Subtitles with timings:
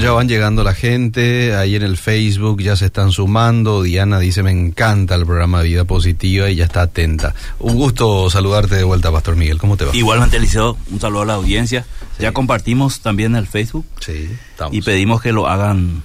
[0.00, 3.82] ya van llegando la gente, ahí en el Facebook ya se están sumando.
[3.82, 7.34] Diana dice, me encanta el programa Vida Positiva y ya está atenta.
[7.58, 9.58] Un gusto saludarte de vuelta, Pastor Miguel.
[9.58, 9.96] ¿Cómo te va?
[9.96, 11.84] Igualmente, Eliseo, un saludo a la audiencia.
[12.18, 13.86] Ya compartimos también el Facebook.
[14.00, 14.74] Sí, estamos.
[14.74, 16.02] Y pedimos que lo hagan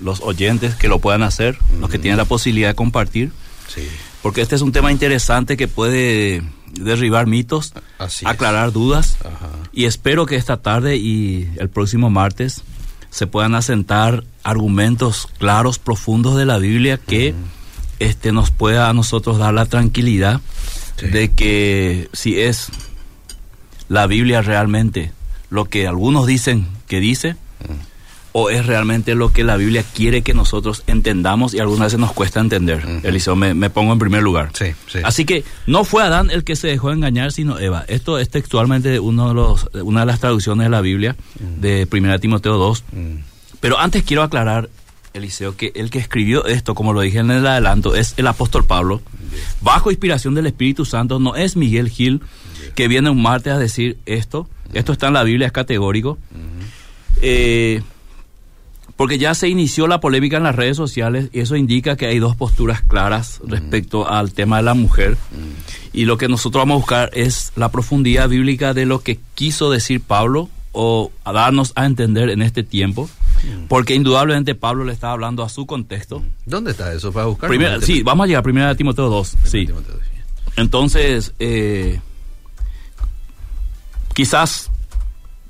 [0.00, 3.32] los oyentes, que lo puedan hacer, los que tienen la posibilidad de compartir.
[3.68, 3.86] Sí.
[4.22, 6.42] Porque este es un tema interesante que puede
[6.72, 9.16] derribar mitos, Así aclarar dudas.
[9.20, 9.50] Ajá.
[9.72, 12.62] Y espero que esta tarde y el próximo martes
[13.16, 17.34] se puedan asentar argumentos claros, profundos de la Biblia que
[17.98, 20.42] este, nos pueda a nosotros dar la tranquilidad
[20.98, 21.06] Sí.
[21.08, 22.68] de que si es
[23.88, 25.12] la Biblia realmente
[25.48, 27.36] lo que algunos dicen que dice,
[28.38, 32.12] o es realmente lo que la Biblia quiere que nosotros entendamos y algunas veces nos
[32.12, 32.84] cuesta entender.
[33.02, 34.50] Eliseo, me, me pongo en primer lugar.
[34.52, 34.98] Sí, sí.
[35.04, 37.86] Así que no fue Adán el que se dejó engañar, sino Eva.
[37.88, 42.18] Esto es textualmente uno de los, una de las traducciones de la Biblia, de 1
[42.18, 42.84] Timoteo 2.
[42.92, 43.14] Mm.
[43.60, 44.68] Pero antes quiero aclarar,
[45.14, 48.66] Eliseo, que el que escribió esto, como lo dije en el adelanto, es el apóstol
[48.66, 49.00] Pablo.
[49.62, 52.20] Bajo inspiración del Espíritu Santo, no es Miguel Gil
[52.74, 54.46] que viene un martes a decir esto.
[54.74, 56.18] Esto está en la Biblia, es categórico.
[57.22, 57.80] Eh,
[58.96, 62.18] porque ya se inició la polémica en las redes sociales y eso indica que hay
[62.18, 65.16] dos posturas claras respecto al tema de la mujer.
[65.92, 69.70] Y lo que nosotros vamos a buscar es la profundidad bíblica de lo que quiso
[69.70, 73.08] decir Pablo o a darnos a entender en este tiempo.
[73.68, 76.22] Porque indudablemente Pablo le estaba hablando a su contexto.
[76.46, 77.48] ¿Dónde está eso para buscar?
[77.50, 79.36] Primera- sí, vamos a llegar primero a Timoteo 2.
[79.44, 79.68] Sí.
[80.56, 82.00] Entonces, eh,
[84.14, 84.70] quizás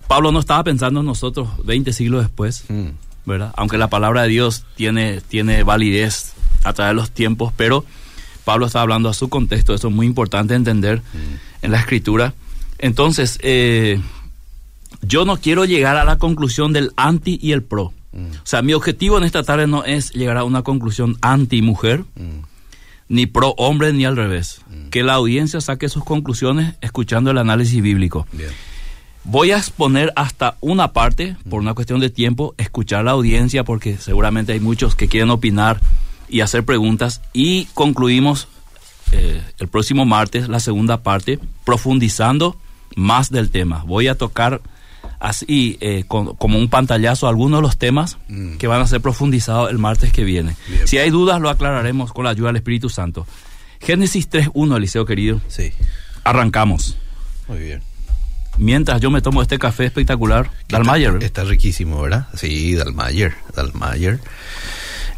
[0.09, 2.89] Pablo no estaba pensando en nosotros 20 siglos después, Mm.
[3.27, 3.53] ¿Verdad?
[3.57, 6.33] Aunque la palabra de Dios tiene, tiene validez
[6.65, 7.85] a través de los tiempos, pero
[8.45, 11.03] Pablo está hablando a su contexto, eso es muy importante entender
[11.63, 12.33] en la escritura.
[12.79, 14.01] Entonces, eh,
[15.03, 17.93] yo no quiero llegar a la conclusión del anti y el pro.
[18.13, 22.45] O sea, mi objetivo en esta tarde no es llegar a una conclusión anti-mujer, Mm.
[23.09, 24.63] ni pro hombre, ni al revés.
[24.91, 28.27] Que la audiencia saque sus conclusiones escuchando el análisis bíblico.
[28.33, 28.49] Bien.
[29.29, 33.97] Voy a exponer hasta una parte, por una cuestión de tiempo, escuchar la audiencia, porque
[33.99, 35.81] seguramente hay muchos que quieren opinar
[36.29, 37.21] y hacer preguntas.
[37.33, 38.47] Y concluimos
[39.13, 42.57] eh, el próximo martes la segunda parte, profundizando
[42.95, 43.83] más del tema.
[43.85, 44.61] Voy a tocar
[45.19, 48.57] así, eh, con- como un pantallazo, algunos de los temas Mm.
[48.59, 50.57] que van a ser profundizados el martes que viene.
[50.69, 50.87] Bien.
[50.87, 53.27] Si hay dudas, lo aclararemos con la ayuda del Espíritu Santo.
[53.81, 55.41] Génesis 3.1, Eliseo querido.
[55.49, 55.73] Sí.
[56.25, 56.97] Arrancamos.
[57.49, 57.83] Muy bien.
[58.59, 61.23] Mientras yo me tomo este café espectacular, Dalmayer.
[61.23, 62.29] Está riquísimo, ¿verdad?
[62.35, 63.35] Sí, Dalmayer.
[63.55, 64.21] Dalmayer.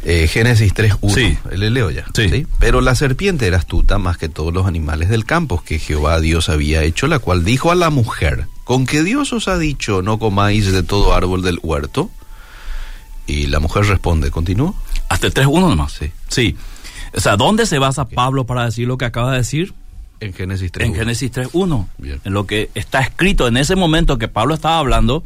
[0.03, 1.13] Eh, Génesis 3.1.
[1.13, 1.37] Sí.
[1.55, 2.05] Le leo ya.
[2.13, 2.45] Sí.
[2.59, 6.49] Pero la serpiente era astuta más que todos los animales del campo que Jehová Dios
[6.49, 10.17] había hecho, la cual dijo a la mujer, ¿con que Dios os ha dicho no
[10.19, 12.09] comáis de todo árbol del huerto?
[13.27, 14.75] Y la mujer responde, ¿continúo?
[15.09, 15.93] Hasta el 3.1 nomás.
[15.93, 16.11] Sí.
[16.29, 16.57] Sí.
[17.13, 19.73] O sea, ¿dónde se basa Pablo para decir lo que acaba de decir?
[20.19, 20.85] En Génesis 3.1.
[20.85, 21.87] En Génesis 3.1.
[21.97, 22.21] Bien.
[22.23, 25.23] En lo que está escrito en ese momento que Pablo estaba hablando,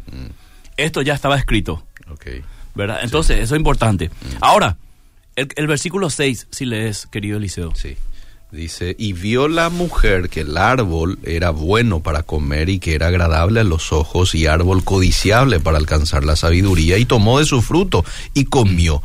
[0.78, 1.84] esto ya estaba escrito.
[2.12, 2.28] Ok.
[2.76, 3.00] ¿Verdad?
[3.04, 4.12] Entonces, eso es importante.
[4.42, 4.78] Ahora,
[5.36, 7.74] el, el versículo 6, si lees, querido Eliseo.
[7.76, 7.98] Sí.
[8.54, 13.08] Dice, y vio la mujer que el árbol era bueno para comer y que era
[13.08, 17.64] agradable a los ojos y árbol codiciable para alcanzar la sabiduría y tomó de su
[17.64, 18.06] fruto
[18.36, 19.02] y comió.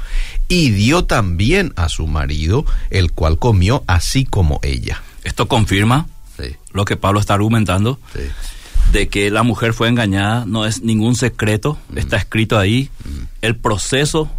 [0.49, 5.03] Y dio también a su marido, el cual comió así como ella.
[5.29, 6.07] Esto confirma
[6.37, 8.21] Sí, lo que Pablo está argumentando, sí.
[8.93, 12.91] de que la mujer fue engañada, no es ningún secreto, está escrito ahí
[13.43, 14.31] el proceso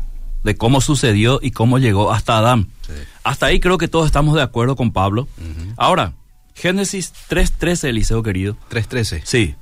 [0.45, 2.69] de cómo sucedió y cómo llegó hasta Adán.
[2.87, 2.93] Sí.
[3.25, 5.27] Hasta ahí creo que todos estamos de acuerdo con Pablo.
[5.75, 6.13] Ahora,
[6.55, 8.55] Génesis 3.13, Eliseo querido.
[8.71, 9.21] 3.13.
[9.25, 9.55] Sí,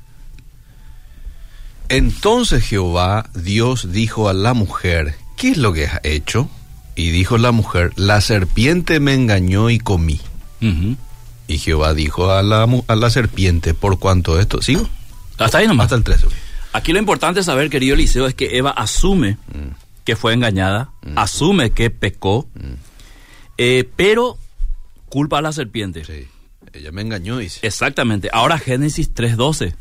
[1.90, 6.50] Entonces Jehová Dios dijo a la mujer, ¿qué es lo que has hecho?
[6.96, 10.20] Y dijo la mujer, la serpiente me engañó y comí.
[11.48, 14.88] Y Jehová dijo a la, a la serpiente, por cuanto esto, ¿sigo?
[15.38, 15.86] hasta ahí nomás.
[15.86, 16.26] Hasta el 13.
[16.28, 16.34] ok.
[16.74, 19.38] Aquí lo importante saber, querido Eliseo, es que Eva asume
[20.04, 22.48] que fue engañada, asume que pecó,
[23.58, 24.38] eh, pero
[25.10, 26.06] culpa a la serpiente.
[26.06, 26.28] Sí.
[26.74, 27.60] Ella me engañó, dice.
[27.64, 28.30] Exactamente.
[28.32, 29.74] Ahora Génesis 3.12.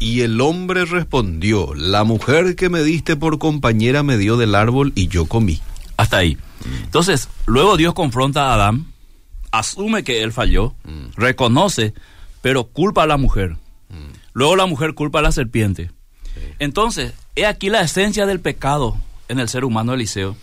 [0.00, 4.92] Y el hombre respondió, la mujer que me diste por compañera me dio del árbol
[4.94, 5.60] y yo comí.
[5.96, 6.38] Hasta ahí.
[6.84, 8.86] Entonces, luego Dios confronta a Adán,
[9.52, 10.74] asume que él falló,
[11.16, 11.94] reconoce,
[12.42, 13.56] pero culpa a la mujer.
[14.32, 15.90] Luego la mujer culpa a la serpiente.
[16.58, 18.96] Entonces, he aquí la esencia del pecado
[19.28, 20.36] en el ser humano Eliseo.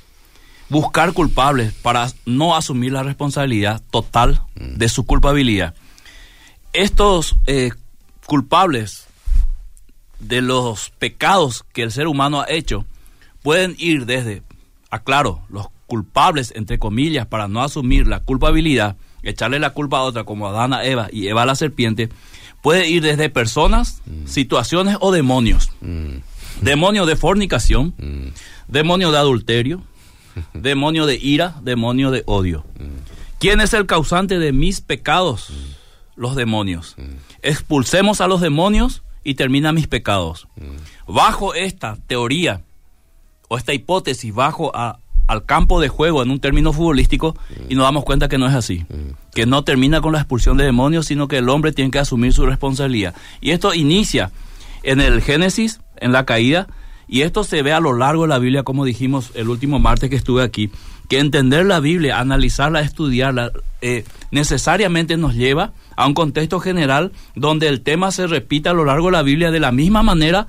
[0.70, 5.76] Buscar culpables para no asumir la responsabilidad total de su culpabilidad.
[6.74, 7.72] Estos eh,
[8.26, 9.06] culpables
[10.20, 12.86] de los pecados que el ser humano ha hecho
[13.44, 14.42] pueden ir desde,
[14.90, 20.24] aclaro, los culpables, entre comillas, para no asumir la culpabilidad, echarle la culpa a otra,
[20.24, 22.10] como Adán a Eva y Eva a la serpiente,
[22.62, 24.28] puede ir desde personas, mm.
[24.28, 25.72] situaciones o demonios.
[25.82, 26.18] Mm.
[26.62, 28.28] Demonio de fornicación, mm.
[28.68, 29.84] demonio de adulterio,
[30.54, 32.66] demonio de ira, demonio de odio.
[33.40, 35.52] ¿Quién es el causante de mis pecados?
[36.16, 36.96] Los demonios.
[37.42, 40.48] Expulsemos a los demonios y termina mis pecados.
[41.06, 42.64] Bajo esta teoría
[43.50, 47.36] o esta hipótesis, bajo a, al campo de juego en un término futbolístico
[47.70, 48.86] y nos damos cuenta que no es así.
[49.34, 52.34] Que no termina con la expulsión de demonios, sino que el hombre tiene que asumir
[52.34, 53.16] su responsabilidad.
[53.42, 54.32] Y esto inicia
[54.84, 56.68] en el Génesis, en la caída,
[57.08, 60.10] y esto se ve a lo largo de la Biblia, como dijimos el último martes
[60.10, 60.72] que estuve aquí,
[61.08, 63.52] que entender la Biblia, analizarla, estudiarla,
[63.82, 68.86] eh, necesariamente nos lleva a un contexto general donde el tema se repite a lo
[68.86, 70.48] largo de la Biblia de la misma manera,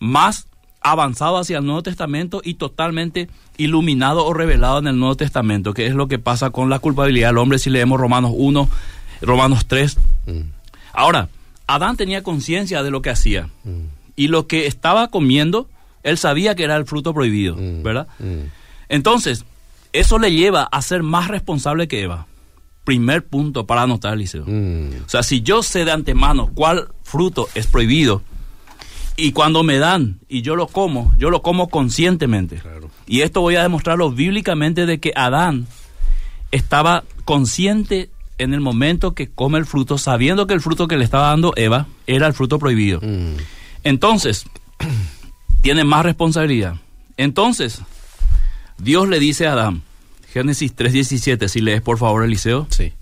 [0.00, 0.48] más
[0.82, 5.86] avanzado hacia el Nuevo Testamento y totalmente iluminado o revelado en el Nuevo Testamento, que
[5.86, 8.68] es lo que pasa con la culpabilidad del hombre si leemos Romanos 1,
[9.22, 9.98] Romanos 3.
[10.26, 10.40] Mm.
[10.92, 11.28] Ahora,
[11.66, 13.80] Adán tenía conciencia de lo que hacía mm.
[14.16, 15.68] y lo que estaba comiendo,
[16.02, 17.82] él sabía que era el fruto prohibido, mm.
[17.82, 18.08] ¿verdad?
[18.88, 19.44] Entonces,
[19.92, 22.26] eso le lleva a ser más responsable que Eva.
[22.84, 24.42] Primer punto para anotar, Liceo.
[24.42, 28.22] O sea, si yo sé de antemano cuál fruto es prohibido,
[29.16, 32.62] y cuando me dan y yo lo como, yo lo como conscientemente.
[33.06, 35.66] Y esto voy a demostrarlo bíblicamente de que Adán
[36.50, 41.04] estaba consciente en el momento que come el fruto, sabiendo que el fruto que le
[41.04, 43.00] estaba dando Eva era el fruto prohibido.
[43.02, 43.36] Mm.
[43.84, 44.46] Entonces,
[45.62, 46.76] tiene más responsabilidad.
[47.16, 47.82] Entonces,
[48.78, 49.82] Dios le dice a Adán,
[50.32, 52.66] Génesis 3:17, si lees por favor Eliseo.
[52.70, 52.92] Sí.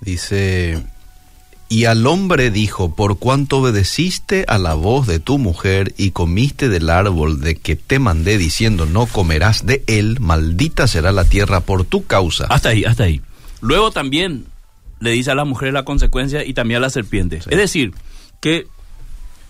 [0.00, 0.82] Dice,
[1.72, 6.68] y al hombre dijo, por cuanto obedeciste a la voz de tu mujer y comiste
[6.68, 11.60] del árbol de que te mandé diciendo, no comerás de él, maldita será la tierra
[11.60, 12.46] por tu causa.
[12.46, 13.20] Hasta ahí, hasta ahí.
[13.60, 14.46] Luego también
[14.98, 17.36] le dice a la mujer la consecuencia y también a la serpiente.
[17.36, 17.92] Es decir,
[18.40, 18.66] que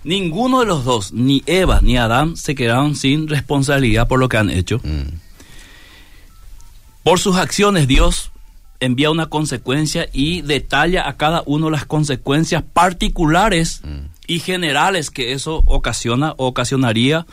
[0.05, 4.37] ninguno de los dos, ni Eva ni Adán, se quedaron sin responsabilidad por lo que
[4.37, 4.79] han hecho.
[4.85, 5.17] Mm.
[7.03, 8.31] Por sus acciones Dios
[8.81, 14.07] envía una consecuencia y detalla a cada uno las consecuencias particulares mm.
[14.27, 17.27] y generales que eso ocasiona o ocasionaría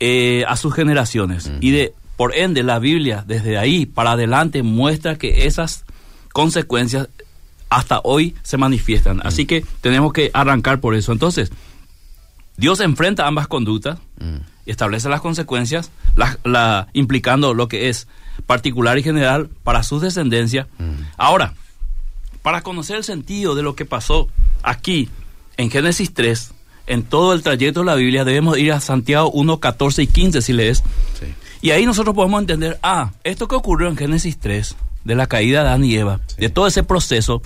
[0.00, 1.50] eh, a sus generaciones.
[1.60, 5.84] Y de por ende la Biblia desde ahí para adelante muestra que esas
[6.32, 7.08] consecuencias
[7.68, 9.18] hasta hoy se manifiestan.
[9.18, 9.22] Mm.
[9.24, 11.12] Así que tenemos que arrancar por eso.
[11.12, 11.52] Entonces,
[12.56, 14.51] Dios enfrenta ambas conductas mm.
[14.66, 18.08] Establece las consecuencias, la, implicando lo que es
[18.46, 20.68] particular y general para su descendencia.
[20.78, 21.02] Mm.
[21.16, 21.54] Ahora,
[22.42, 24.28] para conocer el sentido de lo que pasó
[24.62, 25.08] aquí
[25.56, 26.52] en Génesis 3,
[26.86, 30.42] en todo el trayecto de la Biblia, debemos ir a Santiago 1, 14 y 15
[30.42, 30.82] si lees.
[31.60, 34.74] Y ahí nosotros podemos entender, ah, esto que ocurrió en Génesis 3,
[35.04, 37.42] de la caída de Adán y Eva, de todo ese proceso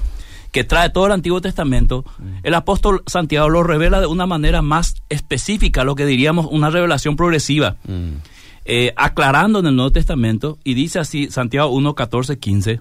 [0.56, 2.02] que trae todo el Antiguo Testamento,
[2.42, 7.14] el apóstol Santiago lo revela de una manera más específica, lo que diríamos una revelación
[7.14, 7.76] progresiva.
[7.86, 8.22] Mm.
[8.64, 12.80] Eh, aclarando en el Nuevo Testamento, y dice así, Santiago 1, 14, 15.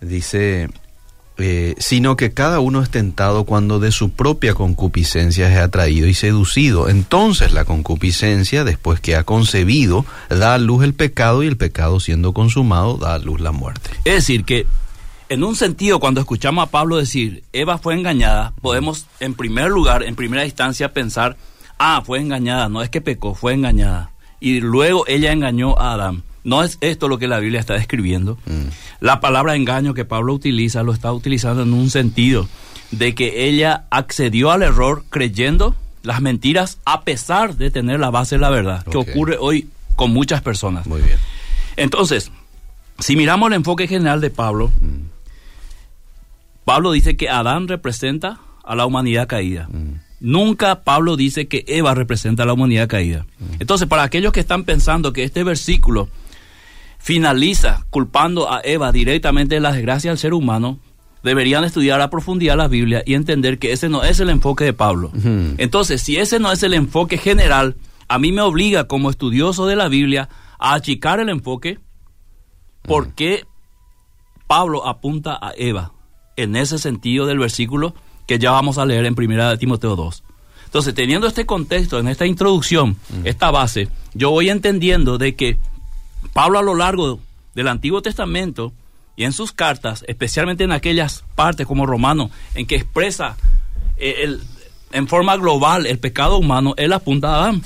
[0.00, 0.68] Dice,
[1.38, 6.14] eh, sino que cada uno es tentado cuando de su propia concupiscencia es atraído y
[6.14, 6.88] seducido.
[6.88, 11.98] Entonces la concupiscencia, después que ha concebido, da a luz el pecado y el pecado
[11.98, 13.90] siendo consumado da a luz la muerte.
[14.04, 14.66] Es decir, que
[15.28, 20.02] en un sentido, cuando escuchamos a Pablo decir, Eva fue engañada, podemos en primer lugar,
[20.02, 21.36] en primera instancia, pensar,
[21.78, 26.22] ah, fue engañada, no es que pecó, fue engañada y luego ella engañó a Adán.
[26.44, 28.38] No es esto lo que la Biblia está describiendo.
[28.46, 28.68] Mm.
[29.00, 32.48] La palabra engaño que Pablo utiliza lo está utilizando en un sentido
[32.90, 38.36] de que ella accedió al error creyendo las mentiras a pesar de tener la base
[38.36, 40.86] de la verdad, que ocurre hoy con muchas personas.
[40.86, 41.18] Muy bien.
[41.76, 42.30] Entonces,
[42.98, 45.17] si miramos el enfoque general de Pablo, mm.
[46.68, 49.68] Pablo dice que Adán representa a la humanidad caída.
[49.72, 50.00] Mm.
[50.20, 53.24] Nunca Pablo dice que Eva representa a la humanidad caída.
[53.58, 56.10] Entonces, para aquellos que están pensando que este versículo
[56.98, 60.78] finaliza culpando a Eva directamente de la desgracia del ser humano,
[61.22, 64.74] deberían estudiar a profundidad la Biblia y entender que ese no es el enfoque de
[64.74, 65.10] Pablo.
[65.56, 67.76] Entonces, si ese no es el enfoque general,
[68.08, 71.78] a mí me obliga como estudioso de la Biblia a achicar el enfoque
[72.82, 73.46] porque
[74.46, 75.92] Pablo apunta a Eva
[76.38, 77.94] en ese sentido del versículo
[78.26, 80.22] que ya vamos a leer en primera de Timoteo 2.
[80.64, 85.56] Entonces, teniendo este contexto, en esta introducción, esta base, yo voy entendiendo de que
[86.32, 87.20] Pablo a lo largo
[87.54, 88.72] del Antiguo Testamento
[89.16, 93.36] y en sus cartas, especialmente en aquellas partes como Romano, en que expresa
[93.96, 94.42] eh, el,
[94.92, 97.62] en forma global el pecado humano, él apunta a Adán.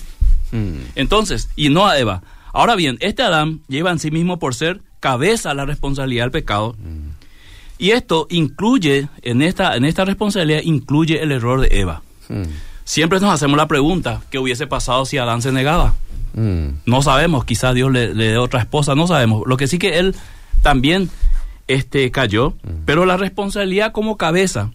[0.53, 0.77] Mm.
[0.95, 2.23] Entonces, y no a Eva.
[2.53, 6.77] Ahora bien, este Adán lleva en sí mismo por ser cabeza la responsabilidad del pecado.
[7.83, 12.03] Y esto incluye, en esta, en esta responsabilidad, incluye el error de Eva.
[12.29, 12.43] Mm.
[12.85, 15.97] Siempre nos hacemos la pregunta, ¿qué hubiese pasado si Adán se negaba?
[16.35, 16.69] Mm.
[16.87, 19.43] No sabemos, quizás Dios le, le dé otra esposa, no sabemos.
[19.47, 20.15] Lo que sí que él
[20.63, 21.11] también
[21.67, 24.71] este, cayó, pero la responsabilidad como cabeza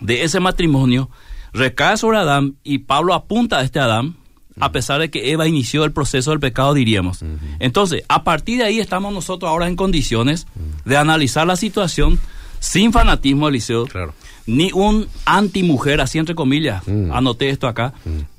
[0.00, 1.10] de ese matrimonio
[1.52, 4.16] recae sobre Adán y Pablo apunta a este Adán,
[4.58, 7.22] a pesar de que Eva inició el proceso del pecado, diríamos.
[7.58, 10.46] Entonces, a partir de ahí estamos nosotros ahora en condiciones
[10.86, 12.18] de analizar la situación
[12.60, 14.14] sin fanatismo, Eliseo, Claro.
[14.46, 17.12] ni un anti-mujer, así entre comillas, Mm.
[17.12, 17.92] anoté esto acá,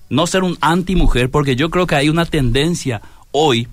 [0.09, 3.67] no ser un anti-mujer, porque yo creo que hay una tendencia hoy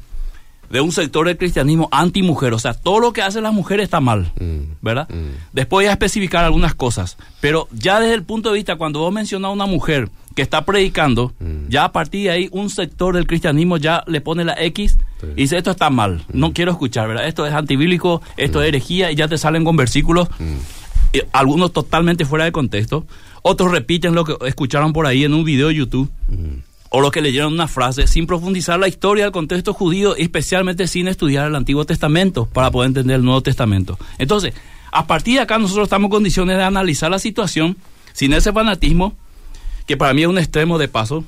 [0.70, 4.00] de un sector del cristianismo anti-mujer, o sea, todo lo que hacen las mujeres está
[4.00, 4.74] mal, Mm.
[4.82, 5.08] ¿verdad?
[5.08, 5.36] Mm.
[5.52, 9.12] Después voy a especificar algunas cosas, pero ya desde el punto de vista, cuando vos
[9.12, 11.68] mencionás a una mujer que está predicando, Mm.
[11.68, 15.26] ya a partir de ahí un sector del cristianismo ya le pone la X Sí.
[15.32, 17.26] y dice, esto está mal, no quiero escuchar, ¿verdad?
[17.26, 20.56] Esto es antibíblico, esto es herejía y ya te salen con versículos Mm.
[21.14, 23.06] eh, algunos totalmente fuera de contexto,
[23.42, 26.10] otros repiten lo que escucharon por ahí en un video de YouTube,
[26.90, 30.86] o lo que leyeron en una frase, sin profundizar la historia del contexto judío, especialmente
[30.86, 33.98] sin estudiar el Antiguo Testamento, para poder entender el Nuevo Testamento.
[34.18, 34.52] Entonces,
[34.92, 37.76] a partir de acá nosotros estamos en condiciones de analizar la situación
[38.12, 39.14] sin ese fanatismo,
[39.86, 41.24] que para mí es un extremo de paso,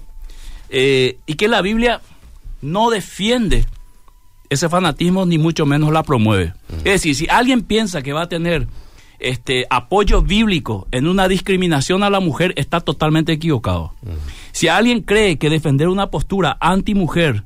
[0.71, 2.01] eh, y que la Biblia
[2.61, 3.65] no defiende
[4.51, 6.55] ese fanatismo ni mucho menos la promueve.
[6.79, 8.67] Es decir, si alguien piensa que va a tener
[9.19, 13.93] este apoyo bíblico en una discriminación a la mujer, está totalmente equivocado.
[14.53, 17.45] Si alguien cree que defender una postura anti-mujer,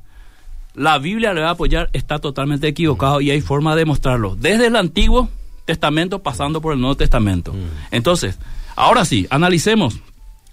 [0.75, 4.35] la Biblia le va a apoyar, está totalmente equivocado y hay forma de demostrarlo.
[4.35, 5.29] Desde el Antiguo
[5.65, 7.53] Testamento pasando por el Nuevo Testamento.
[7.91, 8.39] Entonces,
[8.75, 9.99] ahora sí, analicemos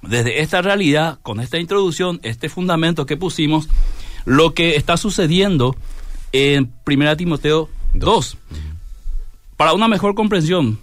[0.02, 3.68] desde esta realidad, con esta introducción, este fundamento que pusimos,
[4.24, 5.76] lo que está sucediendo
[6.32, 8.38] en 1 Timoteo 2.
[9.56, 10.78] Para una mejor comprensión,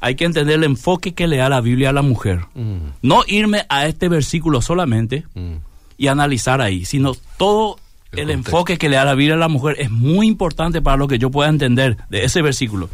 [0.00, 2.40] hay que entender el enfoque que le da la Biblia a la mujer.
[2.54, 2.78] Mm.
[3.02, 5.56] No irme a este versículo solamente Mm.
[5.98, 7.78] y analizar ahí, sino todo
[8.12, 11.06] El enfoque que le da la Biblia a la mujer es muy importante para lo
[11.06, 12.88] que yo pueda entender de ese versículo.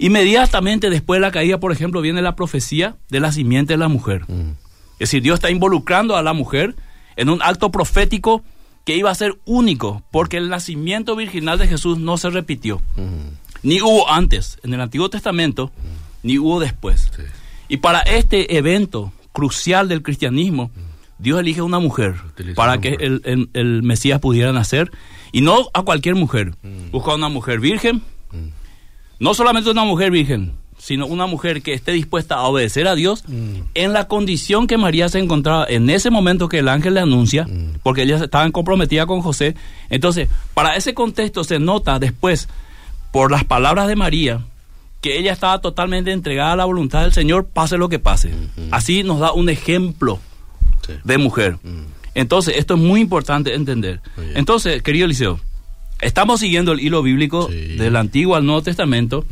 [0.00, 3.88] Inmediatamente después de la caída, por ejemplo, viene la profecía de la simiente de la
[3.88, 4.22] mujer.
[4.28, 4.52] Mm.
[4.94, 6.74] Es decir, Dios está involucrando a la mujer
[7.16, 8.42] en un acto profético
[8.84, 12.80] que iba a ser único, porque el nacimiento virginal de Jesús no se repitió.
[12.96, 13.36] Mm.
[13.62, 15.70] Ni hubo antes en el Antiguo Testamento,
[16.22, 17.10] ni hubo después.
[17.14, 17.22] Sí.
[17.68, 20.70] Y para este evento crucial del cristianismo,
[21.18, 23.06] Dios elige una mujer Utiliza para una que mujer.
[23.06, 24.90] el, el- el Mesías pudiera nacer.
[25.30, 26.54] Y no a cualquier mujer.
[26.62, 26.90] Mm.
[26.90, 28.02] Busca una mujer virgen.
[29.20, 33.22] No solamente una mujer virgen, sino una mujer que esté dispuesta a obedecer a Dios
[33.28, 33.60] Mm.
[33.74, 37.44] en la condición que María se encontraba en ese momento que el ángel le anuncia,
[37.44, 37.78] Mm.
[37.82, 39.54] porque ella estaba comprometida con José.
[39.90, 42.48] Entonces, para ese contexto se nota después,
[43.12, 44.40] por las palabras de María,
[45.02, 48.32] que ella estaba totalmente entregada a la voluntad del Señor, pase lo que pase.
[48.70, 50.18] Así nos da un ejemplo
[50.86, 50.94] Sí.
[51.04, 51.56] de mujer.
[51.62, 51.84] Mm.
[52.14, 54.00] Entonces, esto es muy importante entender.
[54.34, 55.38] Entonces, querido Eliseo,
[56.02, 57.76] estamos siguiendo el hilo bíblico Sí.
[57.76, 59.24] del Antiguo al Nuevo Testamento,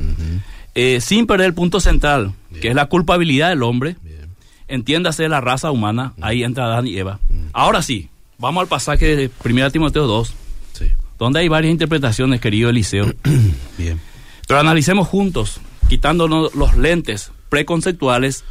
[0.74, 2.60] eh, sin perder el punto central, Bien.
[2.62, 4.28] que es la culpabilidad del hombre, Bien.
[4.68, 7.18] entiéndase la raza humana, ahí entra Adán y Eva.
[7.52, 8.08] Ahora sí,
[8.38, 10.34] vamos al pasaje de 1 Timoteo 2,
[10.72, 10.86] Sí.
[11.18, 13.12] donde hay varias interpretaciones, querido Eliseo.
[13.78, 14.00] Bien.
[14.46, 18.44] Pero analicemos juntos, quitándonos los lentes preconceptuales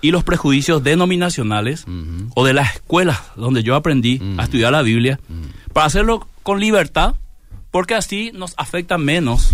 [0.00, 1.84] y los prejuicios denominacionales
[2.34, 5.20] o de las escuelas donde yo aprendí a estudiar la Biblia,
[5.72, 7.14] para hacerlo con libertad,
[7.72, 9.50] porque así nos afecta menos,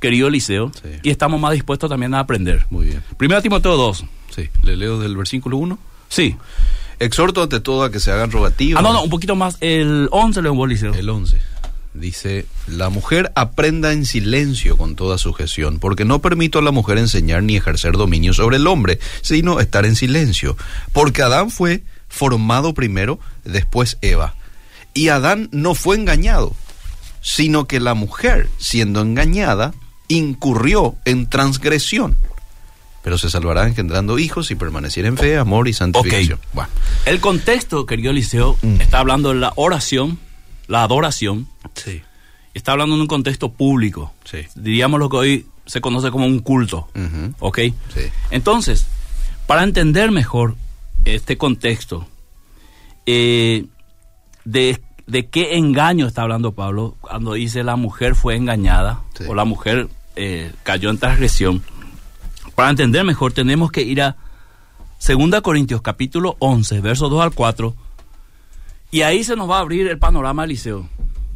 [0.00, 0.88] querido Eliseo, Sí.
[1.02, 2.64] y estamos más dispuestos también a aprender.
[2.70, 3.02] Muy bien.
[3.18, 4.04] Primero Timoteo 2.
[4.34, 4.48] Sí.
[4.62, 5.78] Le leo del versículo 1.
[6.08, 6.36] Sí.
[6.98, 8.80] Exhorto ante todo a que se hagan rogativas.
[8.80, 9.56] Ah, no, no, un poquito más.
[9.60, 10.94] El 11 leo Eliseo.
[10.94, 11.38] El 11.
[11.92, 16.98] Dice, la mujer aprenda en silencio con toda sujeción, porque no permito a la mujer
[16.98, 20.56] enseñar ni ejercer dominio sobre el hombre, sino estar en silencio.
[20.92, 24.34] Porque Adán fue formado primero, después Eva.
[24.94, 26.54] Y Adán no fue engañado,
[27.20, 29.74] sino que la mujer, siendo engañada,
[30.08, 32.16] incurrió en transgresión.
[33.02, 36.38] Pero se salvará engendrando hijos y permaneciera en fe, amor y santificación.
[36.52, 36.70] Bueno,
[37.06, 38.80] El contexto, querido Eliseo, Mm.
[38.80, 40.18] está hablando de la oración,
[40.66, 42.02] la adoración, sí,
[42.52, 44.12] está hablando en un contexto público.
[44.24, 44.38] sí.
[44.54, 46.88] Diríamos lo que hoy se conoce como un culto.
[47.38, 47.58] ¿Ok?
[47.94, 48.02] sí.
[48.30, 48.86] Entonces,
[49.46, 50.56] para entender mejor
[51.04, 52.06] este contexto,
[53.06, 53.64] eh,
[54.44, 54.78] de,
[55.10, 59.24] de qué engaño está hablando Pablo cuando dice la mujer fue engañada Sí.
[59.28, 61.62] o la mujer eh, cayó en transgresión.
[62.54, 64.16] Para entender mejor tenemos que ir a
[65.06, 67.74] 2 Corintios capítulo 11, versos 2 al 4,
[68.92, 70.88] Y ahí se nos va a abrir el panorama del liceo.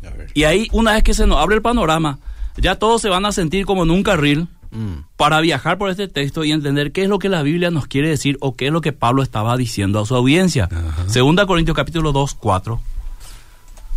[0.04, 0.30] A ver.
[0.34, 2.18] Y ahí, una vez que se nos abre el panorama,
[2.56, 5.04] ya todos se van a sentir como en un carril Mm.
[5.16, 8.08] para viajar por este texto y entender qué es lo que la Biblia nos quiere
[8.08, 10.64] decir o qué es lo que Pablo estaba diciendo a su audiencia.
[10.64, 11.08] Ajá.
[11.08, 12.80] Segunda Corintios capítulo 2, 4.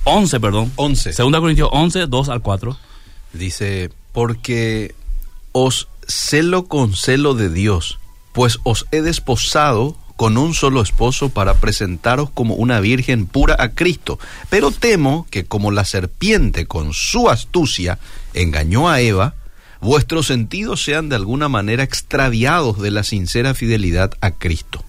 [0.04, 0.72] 11, perdón.
[0.76, 1.14] 11.
[1.14, 2.78] Segunda Corintios 11, 2 al 4.
[3.34, 4.96] Dice, porque
[5.52, 8.00] os celo con celo de Dios,
[8.34, 13.70] pues os he desposado con un solo esposo para presentaros como una virgen pura a
[13.70, 14.20] Cristo.
[14.50, 18.00] Pero temo que como la serpiente con su astucia
[18.34, 19.36] engañó a Eva,
[19.80, 24.84] vuestros sentidos sean de alguna manera extraviados de la sincera fidelidad a Cristo.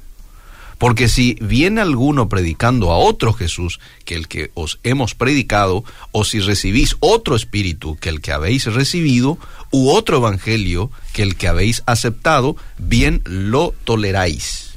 [0.78, 5.82] Porque si viene alguno predicando a otro Jesús que el que os hemos predicado,
[6.12, 9.38] o si recibís otro espíritu que el que habéis recibido,
[9.72, 14.70] u otro evangelio que el que habéis aceptado, bien lo toleráis.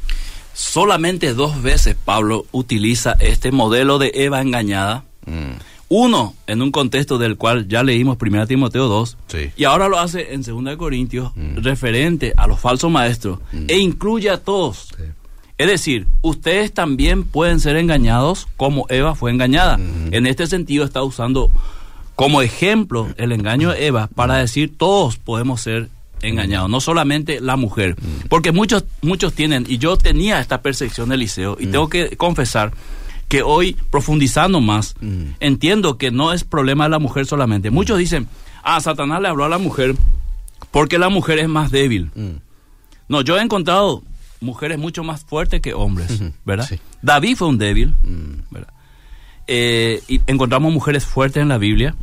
[0.54, 5.06] Solamente dos veces Pablo utiliza este modelo de Eva engañada.
[5.26, 5.54] Mm,
[5.94, 9.52] Uno, en un contexto del cual ya leímos 1 Timoteo 2, Sí.
[9.58, 14.38] y ahora lo hace en 2 Corintios, referente a los falsos maestros, e incluye a
[14.38, 14.88] todos.
[14.96, 15.04] Sí.
[15.62, 19.80] Es decir, ustedes también pueden ser engañados como Eva fue engañada.
[20.10, 21.52] En este sentido está usando
[22.16, 25.90] como ejemplo el engaño de Eva para decir todos podemos ser
[26.24, 27.96] engañados, no solamente la mujer.
[28.28, 32.72] Porque muchos, muchos tienen, y yo tenía esta percepción del liceo, y tengo que confesar
[33.28, 34.96] que hoy, profundizando más,
[35.40, 37.70] entiendo que no es problema de la mujer solamente.
[37.70, 38.28] Muchos dicen,
[38.64, 39.94] ah, Satanás le habló a la mujer
[40.72, 42.10] porque la mujer es más débil.
[43.08, 44.02] No, yo he encontrado
[44.42, 46.66] mujeres mucho más fuertes que hombres, ¿verdad?
[46.68, 46.80] sí.
[47.02, 48.74] David fue un débil, mm, ¿verdad?
[49.48, 51.96] Eh, y encontramos mujeres fuertes en la Biblia.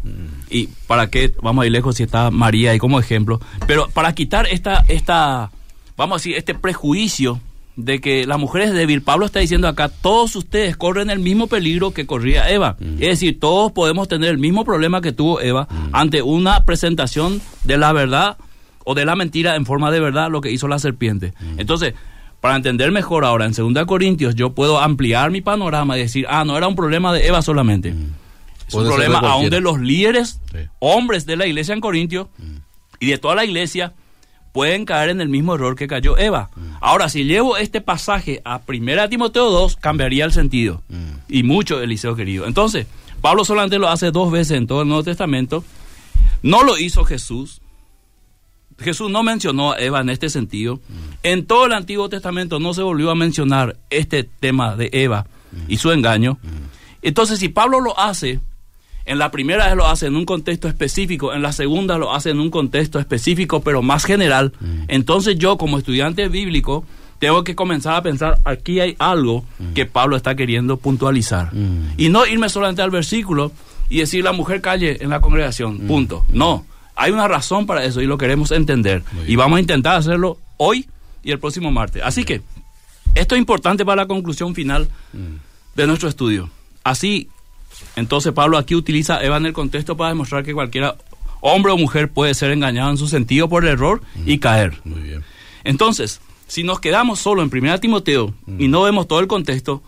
[0.50, 3.40] Y para qué vamos a ir lejos si está María ahí como ejemplo.
[3.66, 5.50] Pero para quitar esta, esta,
[5.96, 7.40] vamos a decir, este prejuicio
[7.76, 11.46] de que la mujer es débil, Pablo está diciendo acá, todos ustedes corren el mismo
[11.46, 12.76] peligro que corría Eva.
[12.80, 17.78] Es decir, todos podemos tener el mismo problema que tuvo Eva ante una presentación de
[17.78, 18.36] la verdad
[18.84, 21.34] o de la mentira en forma de verdad, lo que hizo la serpiente.
[21.56, 21.94] Entonces,
[22.40, 26.44] para entender mejor ahora, en 2 Corintios, yo puedo ampliar mi panorama y decir, ah,
[26.44, 27.88] no era un problema de Eva solamente.
[28.68, 30.58] Es un ser de problema aún de los líderes, Sí.
[30.78, 32.28] hombres de la iglesia en Corintios
[33.00, 33.92] y de toda la iglesia,
[34.52, 36.50] pueden caer en el mismo error que cayó Eva.
[36.80, 40.82] Ahora, si llevo este pasaje a 1 Timoteo 2, cambiaría el sentido.
[41.28, 42.46] Y mucho, Eliseo querido.
[42.46, 42.86] Entonces,
[43.20, 45.64] Pablo solamente lo hace dos veces en todo el Nuevo Testamento.
[46.42, 47.60] No lo hizo Jesús.
[48.78, 50.80] Jesús no mencionó a Eva en este sentido.
[51.22, 55.26] En todo el Antiguo Testamento no se volvió a mencionar este tema de Eva
[55.66, 56.38] y su engaño.
[57.02, 58.40] Entonces, si Pablo lo hace,
[59.04, 62.30] en la primera vez lo hace en un contexto específico, en la segunda lo hace
[62.30, 64.52] en un contexto específico, pero más general,
[64.86, 66.84] entonces yo como estudiante bíblico
[67.18, 71.50] tengo que comenzar a pensar, aquí hay algo que Pablo está queriendo puntualizar.
[71.96, 73.50] Y no irme solamente al versículo
[73.88, 76.24] y decir la mujer calle en la congregación, punto.
[76.28, 76.64] No,
[76.98, 79.04] hay una razón para eso y lo queremos entender.
[79.26, 80.86] Y vamos a intentar hacerlo hoy
[81.22, 82.02] y el próximo martes.
[82.04, 82.42] Así que
[83.14, 84.88] esto es importante para la conclusión final
[85.76, 86.50] de nuestro estudio.
[86.82, 87.28] Así,
[87.94, 90.96] entonces Pablo aquí utiliza Eva en el contexto para demostrar que cualquiera,
[91.40, 94.80] hombre o mujer, puede ser engañado en su sentido por el error y caer.
[94.84, 95.22] Muy bien.
[95.62, 99.84] Entonces, si nos quedamos solo en 1 Timoteo y no vemos todo el contexto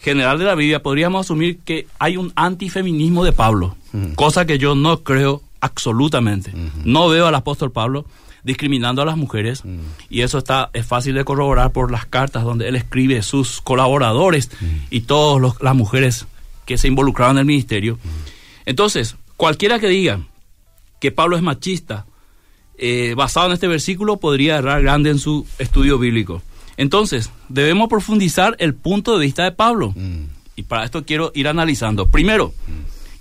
[0.00, 3.74] general de la Biblia, podríamos asumir que hay un antifeminismo de Pablo,
[4.16, 6.52] cosa que yo no creo absolutamente.
[6.84, 8.04] No veo al apóstol Pablo
[8.42, 9.62] discriminando a las mujeres
[10.10, 14.50] y eso está es fácil de corroborar por las cartas donde él escribe sus colaboradores
[14.90, 16.26] y todas las mujeres
[16.66, 17.98] que se involucraron en el ministerio.
[18.66, 20.20] Entonces, cualquiera que diga
[21.00, 22.06] que Pablo es machista,
[22.76, 26.42] eh, basado en este versículo, podría errar grande en su estudio bíblico.
[26.76, 29.94] Entonces, debemos profundizar el punto de vista de Pablo.
[30.56, 32.08] Y para esto quiero ir analizando.
[32.08, 32.52] Primero,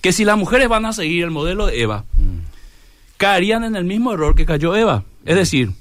[0.01, 2.05] que si las mujeres van a seguir el modelo de Eva,
[3.17, 5.03] caerían en el mismo error que cayó Eva.
[5.25, 5.71] Es decir,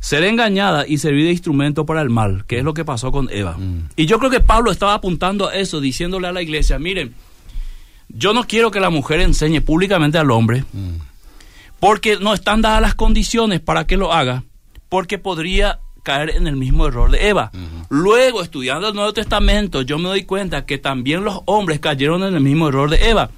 [0.00, 3.28] ser engañada y servir de instrumento para el mal, que es lo que pasó con
[3.30, 3.56] Eva.
[3.94, 7.14] Y yo creo que Pablo estaba apuntando a eso, diciéndole a la iglesia, miren,
[8.08, 10.64] yo no quiero que la mujer enseñe públicamente al hombre,
[11.78, 14.44] porque no están dadas las condiciones para que lo haga,
[14.88, 17.52] porque podría caer en el mismo error de Eva.
[17.88, 22.34] Luego, estudiando el Nuevo Testamento, yo me doy cuenta que también los hombres cayeron en
[22.34, 23.30] el mismo error de Eva.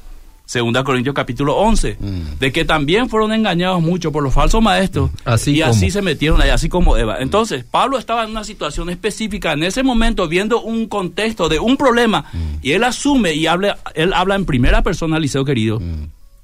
[0.47, 1.97] Segunda Corintios capítulo 11,
[2.39, 6.41] de que también fueron engañados mucho por los falsos maestros Así y así se metieron
[6.43, 7.17] ahí, así como Eva.
[7.21, 11.79] Entonces, Pablo estaba en una situación específica en ese momento viendo un contexto de un
[11.79, 12.27] problema
[12.61, 15.81] y él asume y habla, él habla en primera persona, Liceo querido,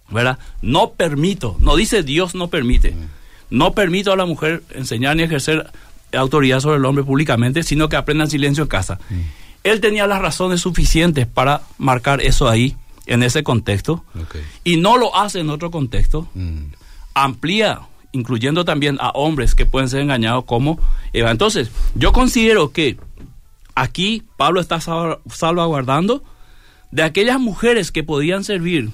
[0.09, 0.39] ¿verdad?
[0.63, 2.95] No permito, no dice Dios no permite,
[3.51, 5.71] no permito a la mujer enseñar ni ejercer
[6.13, 8.99] autoridad sobre el hombre públicamente, sino que aprenda en silencio en casa.
[9.63, 12.77] Él tenía las razones suficientes para marcar eso ahí,
[13.11, 14.43] en ese contexto, Okay.
[14.65, 16.29] y no lo hace en otro contexto.
[16.35, 16.73] Mm.
[17.15, 17.81] Amplía,
[18.13, 20.79] incluyendo también a hombres que pueden ser engañados como
[21.13, 21.31] Eva.
[21.31, 22.97] Entonces, yo considero que
[23.75, 26.23] aquí Pablo está salva- salvaguardando
[26.91, 28.91] de aquellas mujeres que podían servir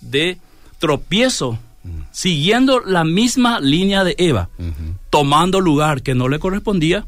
[0.00, 0.38] de
[0.78, 1.58] tropiezo,
[2.12, 4.48] siguiendo la misma línea de Eva,
[5.10, 7.06] tomando lugar que no le correspondía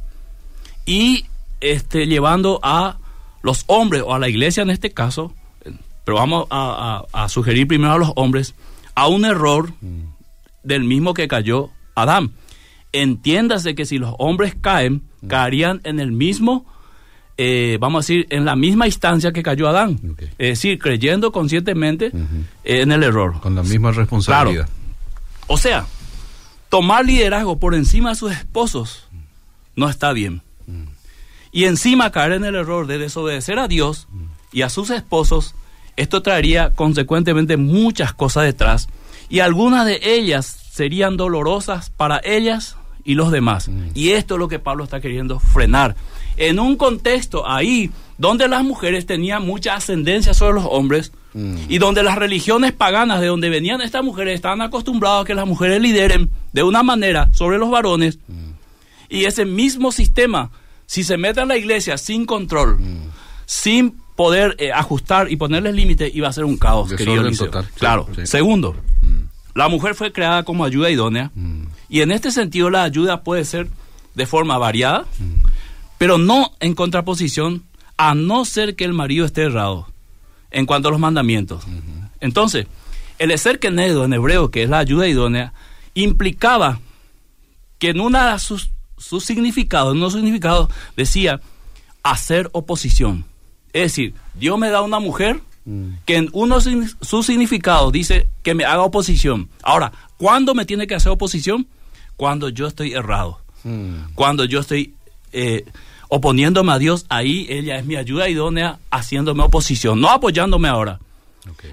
[0.87, 1.25] y
[1.61, 2.99] este, llevando a
[3.42, 5.33] los hombres, o a la iglesia en este caso,
[6.09, 8.55] pero vamos a, a- a sugerir primero a los hombres,
[8.94, 9.73] a un error
[10.62, 12.33] del mismo que cayó Adán.
[12.92, 16.64] Entiéndase que si los hombres caen, caerían en el mismo,
[17.37, 19.99] eh, vamos a decir, en la misma instancia que cayó Adán.
[20.38, 22.07] Es decir, creyendo conscientemente
[22.64, 23.38] eh, en el error.
[23.42, 24.66] Con la misma responsabilidad.
[25.47, 25.85] O sea,
[26.71, 29.09] tomar liderazgo por encima de sus esposos
[29.77, 30.40] no está bien.
[31.53, 34.09] Y encima caer en el error de desobedecer a Dios
[34.53, 35.55] y a sus esposos,
[35.99, 38.89] esto traería consecuentemente muchas cosas detrás.
[39.29, 43.71] Y algunas de ellas serían dolorosas para ellas y los demás.
[43.95, 45.97] Y esto es lo que Pablo está queriendo frenar.
[46.37, 51.13] En un contexto ahí donde las mujeres tenían mucha ascendencia sobre los hombres
[51.69, 55.47] y donde las religiones paganas de donde venían estas mujeres estaban acostumbradas a que las
[55.47, 58.19] mujeres lideren de una manera sobre los varones
[59.09, 60.51] y ese mismo sistema,
[60.87, 62.79] si se mete en la iglesia sin control,
[63.47, 68.09] sin poder eh, ajustar y ponerles límites, iba a ser un caos, querido total, Claro.
[68.16, 68.26] sí.
[68.26, 68.74] Segundo,
[69.54, 71.31] la mujer fue creada como ayuda idónea
[71.88, 73.68] y en este sentido la ayuda puede ser
[74.16, 75.04] de forma variada,
[75.98, 77.62] pero no en contraposición
[77.96, 79.87] a no ser que el marido esté errado
[80.50, 81.62] en cuanto a los mandamientos.
[82.20, 82.66] Entonces,
[83.20, 85.52] el ser kenedo en hebreo, que es la ayuda idónea,
[85.94, 86.81] implicaba
[87.78, 91.40] que en una de sus, sus significados, en unos significados, decía
[92.02, 93.24] hacer oposición.
[93.72, 95.40] Es decir, Dios me da una mujer
[96.07, 99.50] que en uno de sus significados dice que me haga oposición.
[99.62, 101.66] Ahora, ¿cuándo me tiene que hacer oposición?
[102.16, 103.40] Cuando yo estoy errado.
[103.64, 104.14] Mm.
[104.14, 104.94] Cuando yo estoy
[105.33, 105.66] eh,
[106.09, 111.00] oponiéndome a Dios, ahí ella es mi ayuda idónea haciéndome oposición, no apoyándome ahora.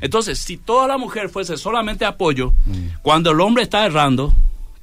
[0.02, 2.54] Entonces, si toda la mujer fuese solamente apoyo,
[3.02, 4.34] cuando el hombre está errando,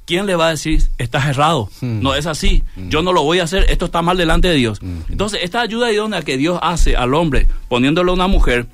[0.05, 1.69] ¿quién le va a decir, estás errado?
[1.81, 4.79] No es así, yo no lo voy a hacer, esto está mal delante de Dios.
[5.09, 8.67] Entonces, esta ayuda idónea que Dios hace al hombre, poniéndole a una mujer,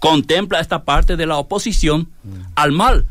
[0.00, 2.08] contempla esta parte de la oposición
[2.54, 3.06] al mal.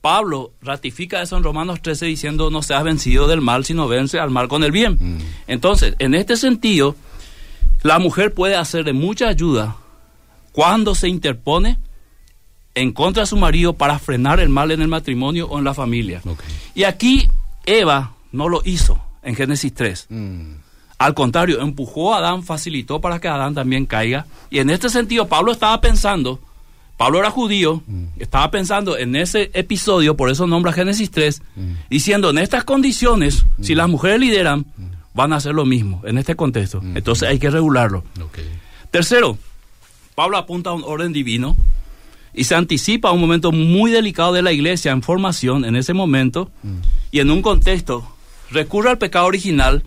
[0.00, 4.30] Pablo ratifica eso en Romanos 13 diciendo, no seas vencido del mal, sino vence al
[4.30, 5.20] mal con el bien.
[5.46, 6.96] Entonces, en este sentido,
[7.82, 9.76] la mujer puede hacer de mucha ayuda
[10.52, 11.78] cuando se interpone
[12.74, 15.74] en contra de su marido para frenar el mal en el matrimonio o en la
[15.74, 16.22] familia.
[16.74, 17.28] Y aquí
[17.66, 20.06] Eva no lo hizo en Génesis 3.
[20.08, 20.52] Mm.
[20.98, 24.26] Al contrario, empujó a Adán, facilitó para que Adán también caiga.
[24.50, 26.38] Y en este sentido, Pablo estaba pensando,
[26.96, 27.82] Pablo era judío,
[28.18, 31.42] estaba pensando en ese episodio, por eso nombra Génesis 3,
[31.90, 34.64] diciendo, en estas condiciones, si las mujeres lideran,
[35.12, 36.80] van a hacer lo mismo, en este contexto.
[36.94, 38.04] Entonces hay que regularlo.
[38.92, 39.36] Tercero,
[40.14, 41.56] Pablo apunta a un orden divino
[42.34, 45.92] y se anticipa a un momento muy delicado de la iglesia en formación en ese
[45.94, 46.50] momento
[47.10, 48.06] y en un contexto
[48.50, 49.82] recurre al pecado original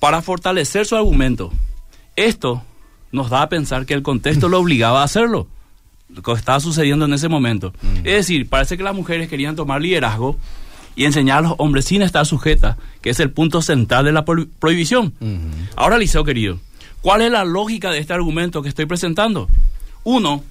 [0.00, 1.52] para fortalecer su argumento.
[2.16, 2.62] Esto
[3.12, 5.46] nos da a pensar que el contexto lo obligaba a hacerlo,
[6.08, 7.72] lo que estaba sucediendo en ese momento.
[7.98, 10.36] Es decir, parece que las mujeres querían tomar liderazgo
[10.96, 14.24] y enseñar a los hombres sin estar sujetas, que es el punto central de la
[14.24, 15.12] pro- prohibición.
[15.76, 16.58] Ahora, Liceo querido,
[17.02, 19.48] ¿cuál es la lógica de este argumento que estoy presentando?
[20.04, 20.44] Uno,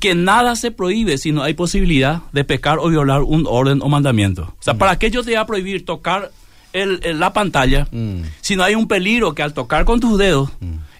[0.00, 3.88] que nada se prohíbe si no hay posibilidad de pecar o violar un orden o
[3.88, 4.42] mandamiento.
[4.58, 6.30] O sea, ¿para qué yo te voy a prohibir tocar
[6.72, 8.22] el- el- la pantalla Mm.
[8.40, 10.50] si no hay un peligro que al tocar con tus dedos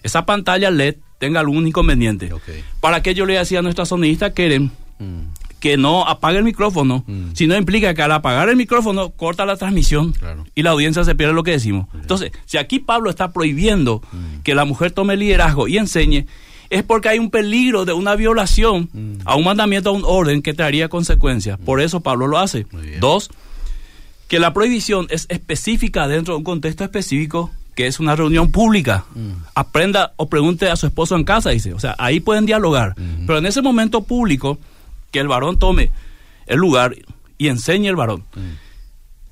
[0.03, 2.31] esa pantalla LED tenga algún inconveniente?
[2.81, 5.33] ¿Para qué yo le decía a nuestra sonidista Keren Mm.
[5.59, 7.31] que no apague el micrófono, Mm.
[7.33, 10.45] si no implica que al apagar el micrófono corta la transmisión Claro.
[10.55, 11.87] y la audiencia se pierde lo que decimos.
[11.95, 14.01] Entonces, si aquí Pablo está prohibiendo
[14.43, 16.27] que la mujer tome liderazgo y enseñe,
[16.69, 18.89] es porque hay un peligro de una violación
[19.25, 21.59] a un mandamiento, a un orden que traería consecuencias.
[21.59, 22.65] Por eso Pablo lo hace.
[22.99, 23.29] Dos,
[24.27, 29.05] que la prohibición es específica dentro de un contexto específico que es una reunión pública.
[29.53, 31.73] Aprenda o pregunte a su esposo en casa, dice.
[31.73, 32.95] O sea, ahí pueden dialogar.
[33.27, 34.57] Pero en ese momento público,
[35.11, 35.91] que el varón tome
[36.47, 36.95] el lugar
[37.37, 38.23] y enseñe el varón.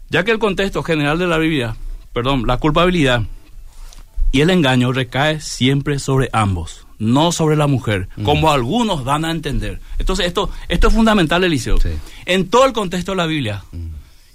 [0.09, 1.75] Ya que el contexto general de la Biblia,
[2.13, 3.23] perdón, la culpabilidad
[4.31, 9.31] y el engaño recae siempre sobre ambos, no sobre la mujer, como algunos dan a
[9.31, 9.79] entender.
[9.99, 11.79] Entonces, esto, esto es fundamental, Eliseo.
[11.79, 11.89] Sí.
[12.25, 13.63] En todo el contexto de la Biblia,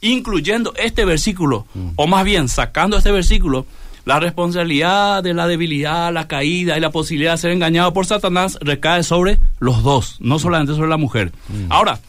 [0.00, 3.66] incluyendo este versículo, o más bien sacando este versículo,
[4.08, 8.58] La responsabilidad de la debilidad, la caída y la posibilidad de ser engañado por Satanás
[8.62, 11.30] recae sobre los dos, no solamente sobre la mujer.
[11.68, 12.00] Ahora,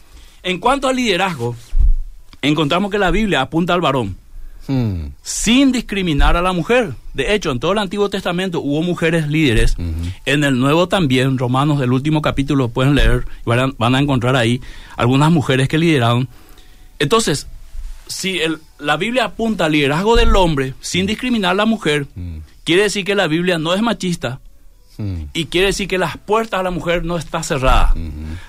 [0.42, 1.54] en cuanto al liderazgo,
[2.40, 4.16] encontramos que la Biblia apunta al varón
[4.70, 5.12] Mm.
[5.22, 6.92] sin discriminar a la mujer.
[7.14, 9.76] De hecho, en todo el Antiguo Testamento hubo mujeres líderes.
[10.26, 13.98] En el Nuevo también, Romanos, el último capítulo, pueden leer, y van a, van a
[14.00, 14.60] encontrar ahí
[14.96, 16.28] algunas mujeres que lideraron.
[17.00, 17.48] Entonces,
[18.06, 22.06] si el- la Biblia apunta al liderazgo del hombre sin discriminar a la mujer,
[22.64, 24.40] quiere decir que la Biblia no es machista
[24.98, 25.22] Mm.
[25.32, 27.94] y quiere decir que las puertas a la mujer no están cerradas.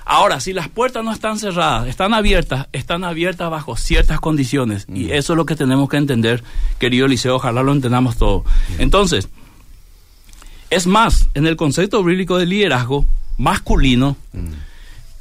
[0.06, 4.86] Ahora, si las puertas no están cerradas, están abiertas, están abiertas bajo ciertas condiciones.
[4.94, 6.44] Y eso es lo que tenemos que entender,
[6.80, 8.44] querido Eliseo, ojalá lo entendamos todo.
[8.80, 9.30] Entonces,
[10.70, 13.06] es más, en el concepto bíblico de liderazgo
[13.38, 14.18] masculino,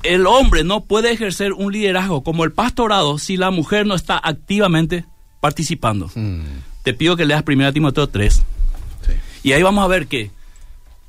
[0.02, 4.20] el hombre no puede ejercer un liderazgo como el pastorado si la mujer no está
[4.22, 5.04] activamente
[5.40, 6.11] participando.
[6.14, 6.40] Mm.
[6.83, 8.35] Te pido que leas 1 Timoteo 3.
[8.35, 9.12] Sí.
[9.42, 10.30] Y ahí vamos a ver que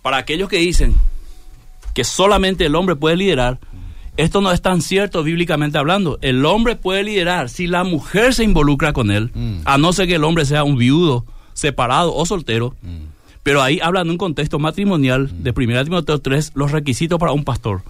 [0.02, 0.96] para aquellos que dicen
[1.94, 3.60] que solamente el hombre puede liderar,
[4.18, 6.18] esto no es tan cierto bíblicamente hablando.
[6.22, 9.62] El hombre puede liderar si la mujer se involucra con él, Mm.
[9.66, 12.76] a no ser que el hombre sea un viudo, separado o soltero.
[12.82, 13.12] Mm.
[13.44, 17.44] Pero ahí hablan en un contexto matrimonial de 1 Timoteo 3 los requisitos para un
[17.44, 17.82] pastor.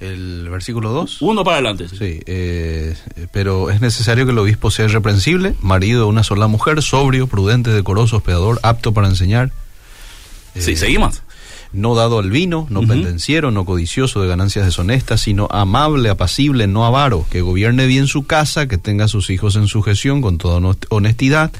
[0.00, 1.22] El versículo 2.
[1.22, 1.88] Uno para adelante.
[1.88, 2.96] Sí, eh,
[3.32, 7.70] pero es necesario que el obispo sea irreprensible, marido de una sola mujer, sobrio, prudente,
[7.70, 9.52] decoroso, hospedador, apto para enseñar.
[10.54, 11.22] Sí, Eh, seguimos.
[11.72, 16.84] No dado al vino, no pendenciero, no codicioso de ganancias deshonestas, sino amable, apacible, no
[16.84, 20.58] avaro, que gobierne bien su casa, que tenga a sus hijos en sujeción con toda
[20.60, 21.50] honest- honestidad,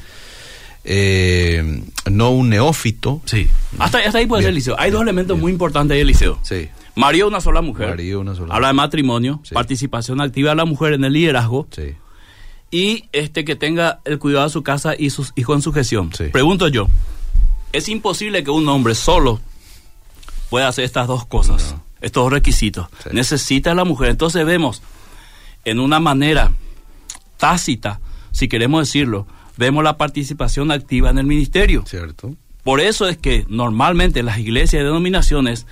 [0.83, 3.21] eh, no un neófito.
[3.25, 3.47] Sí.
[3.79, 4.75] Hasta, hasta ahí puede Bien, ser, Eliseo.
[4.77, 5.41] Hay bien, dos elementos bien.
[5.41, 6.39] muy importantes ahí, Eliseo.
[6.43, 7.89] Sí, Marido de una sola mujer.
[7.89, 9.55] marido de una sola Habla de matrimonio, Sí.
[9.55, 11.95] participación activa de la mujer en el liderazgo Sí.
[12.69, 16.11] y este que tenga el cuidado de su casa y sus hijos en sujeción.
[16.15, 16.25] Sí.
[16.25, 16.87] Pregunto yo,
[17.73, 19.41] ¿es imposible que un hombre solo
[20.49, 21.83] pueda hacer estas dos cosas, No.
[22.01, 22.87] estos dos requisitos?
[23.03, 23.09] Sí.
[23.11, 24.09] Necesita a la mujer.
[24.09, 24.81] Entonces vemos
[25.65, 26.53] en una manera
[27.37, 27.99] tácita,
[28.31, 31.83] si queremos decirlo, vemos la participación activa en el ministerio.
[31.85, 32.35] ¿Cierto?
[32.63, 35.67] Por eso es que normalmente las iglesias y denominaciones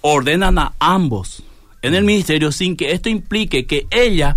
[0.00, 1.42] ordenan a ambos
[1.82, 4.36] en el ministerio sin que esto implique que ella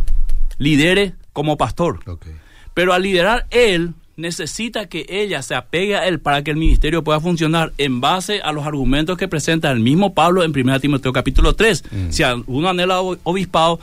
[0.57, 1.99] lidere como pastor.
[2.73, 7.03] Pero al liderar él, necesita que ella se apegue a él para que el ministerio
[7.03, 11.11] pueda funcionar en base a los argumentos que presenta el mismo Pablo en 1 Timoteo
[11.11, 11.83] capítulo 3.
[11.91, 12.09] Mm.
[12.11, 13.79] Si uno anhela obispado,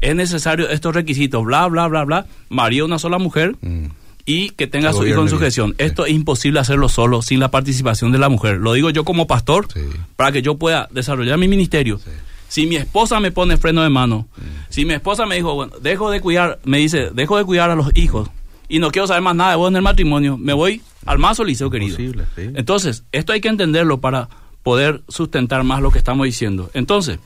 [0.00, 3.86] es necesario estos requisitos, bla, bla, bla, bla, marido de una sola mujer, Mm.
[4.26, 5.70] y que tenga a Que su hijo en sujeción.
[5.70, 5.84] sí.
[5.84, 8.58] Esto es imposible hacerlo solo, sin la participación de la mujer.
[8.58, 9.80] Lo digo yo como pastor, Sí.
[10.16, 11.98] para que yo pueda desarrollar mi ministerio.
[11.98, 12.10] Sí.
[12.48, 14.40] Si mi esposa me pone freno de mano, Mm.
[14.68, 17.74] si mi esposa me dijo, bueno, dejo de cuidar, me dice, dejo de cuidar a
[17.76, 18.28] los hijos
[18.68, 21.38] y no quiero saber más nada de vos en el matrimonio, me voy al más
[21.38, 21.96] liceo querido.
[21.96, 22.12] Sí.
[22.36, 24.28] Entonces, esto hay que entenderlo para
[24.62, 26.70] poder sustentar más lo que estamos diciendo.
[26.74, 27.20] Entonces,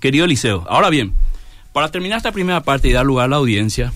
[0.00, 1.14] querido Liceo, ahora bien,
[1.72, 3.92] para terminar esta primera parte y dar lugar a la audiencia,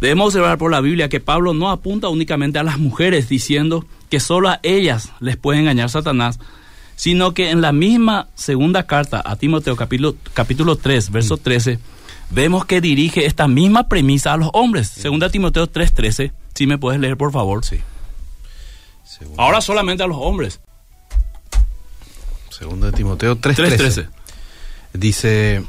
[0.00, 4.18] debemos observar por la Biblia que Pablo no apunta únicamente a las mujeres diciendo que
[4.18, 6.40] solo a ellas les puede engañar Satanás,
[6.96, 11.78] sino que en la misma segunda carta a Timoteo capítulo, capítulo 3, verso 13,
[12.30, 14.88] vemos que dirige esta misma premisa a los hombres.
[14.88, 17.64] Segunda Timoteo 3:13, si me puedes leer por favor.
[17.64, 17.80] Sí.
[19.36, 20.60] Ahora solamente a los hombres.
[22.50, 23.78] segundo de Timoteo 3.13.
[23.78, 24.08] 3:13.
[24.92, 25.64] Dice,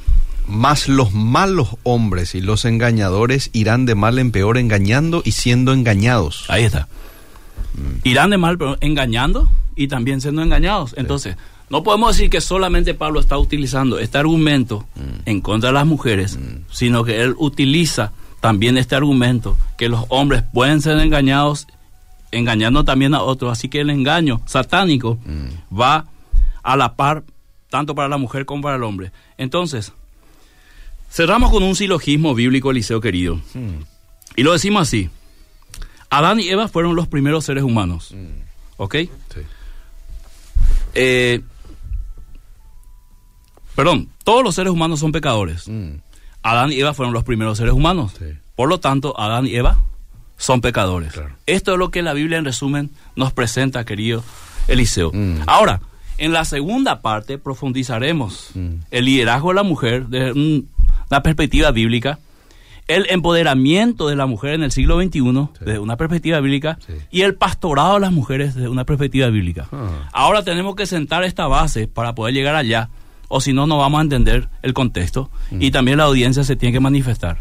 [0.47, 5.73] mas los malos hombres y los engañadores irán de mal en peor engañando y siendo
[5.73, 6.45] engañados.
[6.49, 6.87] Ahí está.
[8.03, 10.93] Irán de mal, pero engañando y también siendo engañados.
[10.97, 11.37] Entonces,
[11.71, 14.85] no podemos decir que solamente Pablo está utilizando este argumento
[15.25, 16.37] en contra de las mujeres,
[16.69, 21.67] sino que él utiliza también este argumento que los hombres pueden ser engañados,
[22.31, 23.53] engañando también a otros.
[23.53, 25.17] Así que el engaño satánico
[25.71, 26.07] va
[26.61, 27.23] a la par
[27.69, 29.13] tanto para la mujer como para el hombre.
[29.37, 29.93] Entonces,
[31.09, 33.37] cerramos con un silogismo bíblico, Eliseo querido.
[33.53, 33.83] Mm,
[34.35, 35.09] Y lo decimos así.
[36.09, 38.13] Adán y Eva fueron los primeros seres humanos.
[38.75, 38.95] ¿Ok?
[38.95, 39.39] sí.
[40.95, 41.39] Eh,
[43.75, 45.67] perdón, todos los seres humanos son pecadores.
[45.67, 45.95] Mm,
[46.43, 48.13] Adán y Eva fueron los primeros seres humanos.
[48.17, 48.25] Sí.
[48.55, 49.83] Por lo tanto, Adán y Eva
[50.37, 51.13] son pecadores.
[51.13, 51.35] Claro.
[51.45, 54.23] Esto es lo que la Biblia en resumen nos presenta, querido
[54.67, 55.11] Eliseo.
[55.13, 55.41] Mm.
[55.47, 55.81] Ahora,
[56.17, 58.69] en la segunda parte profundizaremos Mm.
[58.91, 60.67] el liderazgo de la mujer desde un-
[61.09, 62.19] una perspectiva bíblica,
[62.87, 65.65] el empoderamiento de la mujer en el siglo XXI Sí.
[65.65, 66.93] desde una perspectiva bíblica Sí.
[67.11, 69.67] y el pastorado de las mujeres desde una perspectiva bíblica.
[69.71, 70.09] Ah.
[70.11, 72.89] Ahora tenemos que sentar esta base para poder llegar allá,
[73.31, 75.61] o si no, no vamos a entender el contexto Mm.
[75.61, 77.37] y también la audiencia se tiene que manifestar.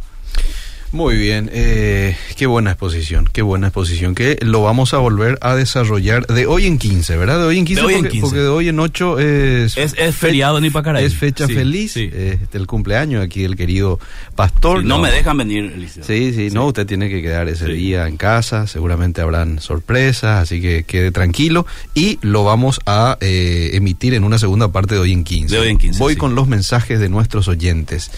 [0.93, 5.55] Muy bien, eh, qué buena exposición, qué buena exposición, que lo vamos a volver a
[5.55, 7.39] desarrollar de hoy en 15, ¿verdad?
[7.39, 8.23] De hoy en 15, De hoy en porque, 15.
[8.27, 9.77] porque de hoy en 8 es...
[9.77, 11.05] Es, es feriado en Ipacaray.
[11.05, 12.11] Es fecha Sí, feliz, sí.
[12.13, 14.01] eh, del cumpleaños aquí del querido
[14.35, 14.81] pastor.
[14.83, 16.03] Sí, no me dejan venir, Eliseo.
[16.03, 20.61] Sí, sí, no, usted tiene que quedar ese día en casa, seguramente habrán sorpresas, así
[20.61, 25.13] que quede tranquilo y lo vamos a eh, emitir en una segunda parte de hoy
[25.13, 25.55] en 15.
[25.55, 28.11] De hoy en 15, Voy con los mensajes de nuestros oyentes.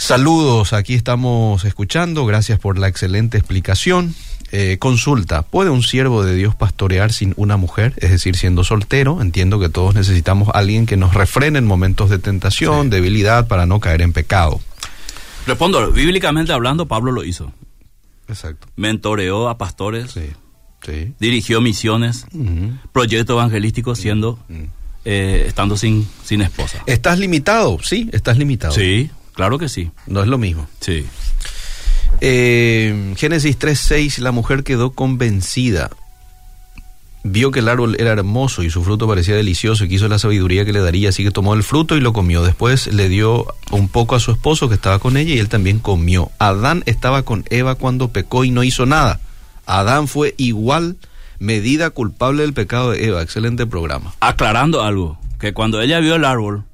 [0.00, 4.14] Saludos, aquí estamos escuchando, gracias por la excelente explicación.
[4.52, 7.94] Eh, consulta, ¿puede un siervo de Dios pastorear sin una mujer?
[7.96, 12.10] Es decir, siendo soltero, entiendo que todos necesitamos a alguien que nos refrene en momentos
[12.10, 12.90] de tentación, Sí.
[12.90, 14.60] debilidad, para no caer en pecado.
[15.46, 17.52] Respondo, bíblicamente hablando, Pablo lo hizo.
[18.28, 18.68] Exacto.
[18.76, 20.26] Mentoreó a pastores, Sí,
[20.86, 21.12] sí.
[21.18, 22.72] dirigió misiones, Ujú.
[22.92, 24.38] proyectos evangelísticos siendo,
[25.04, 26.82] eh, estando sin, sin esposa.
[26.86, 27.78] ¿Estás limitado?
[27.82, 28.72] Sí, estás limitado.
[28.74, 29.92] Sí, claro que sí.
[30.08, 30.66] No es lo mismo.
[30.80, 31.06] Sí.
[32.20, 35.90] Eh, Génesis 3.6, la mujer quedó convencida.
[37.22, 40.64] Vio que el árbol era hermoso y su fruto parecía delicioso y quiso la sabiduría
[40.64, 42.42] que le daría, así que tomó el fruto y lo comió.
[42.42, 45.78] Después le dio un poco a su esposo que estaba con ella y él también
[45.78, 46.32] comió.
[46.40, 49.20] Adán estaba con Eva cuando pecó y no hizo nada.
[49.66, 50.96] Adán fue igual
[51.38, 53.22] medida culpable del pecado de Eva.
[53.22, 54.14] Excelente programa.
[54.18, 56.64] Aclarando algo, que cuando ella vio el árbol.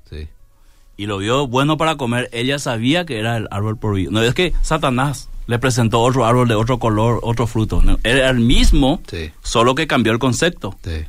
[0.96, 4.12] Y lo vio bueno para comer, ella sabía que era el árbol prohibido.
[4.12, 7.82] No es que Satanás le presentó otro árbol de otro color, otro fruto.
[7.82, 9.30] No, era el mismo, Sí.
[9.42, 10.76] solo que cambió el concepto.
[10.84, 11.04] Sí.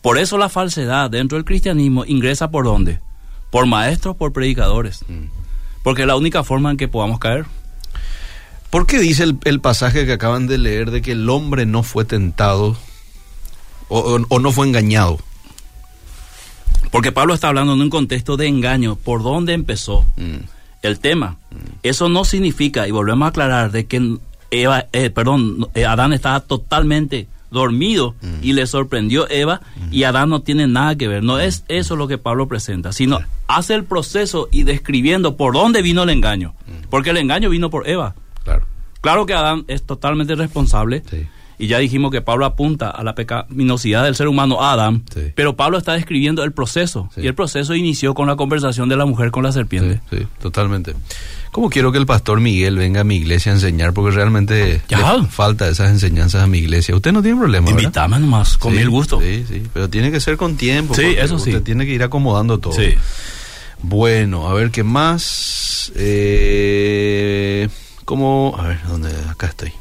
[0.00, 3.00] Por eso la falsedad dentro del cristianismo ingresa por dónde?
[3.50, 5.04] Por maestros, por predicadores.
[5.08, 5.26] Mm.
[5.82, 7.46] Porque es la única forma en que podamos caer.
[8.70, 11.82] ¿Por qué dice el, el pasaje que acaban de leer de que el hombre no
[11.82, 12.76] fue tentado
[13.88, 15.18] o, o- o no fue engañado?
[16.94, 18.94] Porque Pablo está hablando en un contexto de engaño.
[18.94, 20.44] ¿Por dónde empezó Mm,
[20.82, 21.38] el tema?
[21.82, 24.16] Eso no significa, y volvemos a aclarar, de que
[24.52, 30.42] Eva, eh, perdón, eh, Adán estaba totalmente dormido y le sorprendió Eva y Adán no
[30.42, 31.24] tiene nada que ver.
[31.24, 35.82] No es eso lo que Pablo presenta, sino hace el proceso y describiendo por dónde
[35.82, 36.54] vino el engaño.
[36.90, 38.14] Porque el engaño vino por Eva.
[38.44, 38.66] claro.
[39.00, 41.02] Claro que Adán es totalmente responsable.
[41.10, 41.26] Sí.
[41.64, 45.02] Y ya dijimos que Pablo apunta a la pecaminosidad del ser humano a Adán.
[45.14, 45.32] Sí.
[45.34, 47.08] Pero Pablo está describiendo el proceso.
[47.14, 47.22] Sí.
[47.22, 50.00] Y el proceso inició con la conversación de la mujer con la serpiente.
[50.10, 50.94] Sí, sí, totalmente.
[51.52, 53.94] ¿Cómo quiero que el pastor Miguel venga a mi iglesia a enseñar?
[53.94, 55.14] Porque realmente Ya.
[55.16, 56.94] le falta esas enseñanzas a mi iglesia.
[56.94, 57.70] Usted no tiene problema.
[57.70, 59.20] Invítame nomás, con mil gusto.
[59.22, 60.94] Sí, sí, pero tiene que ser con tiempo.
[60.94, 61.50] Sí, eso sí.
[61.50, 62.74] Usted tiene que ir acomodando todo.
[62.74, 62.94] Sí.
[63.80, 65.92] Bueno, a ver qué más.
[65.96, 67.68] Eh,
[68.04, 68.54] ¿Cómo?
[68.58, 69.10] A ver, ¿dónde?
[69.30, 69.72] Acá estoy.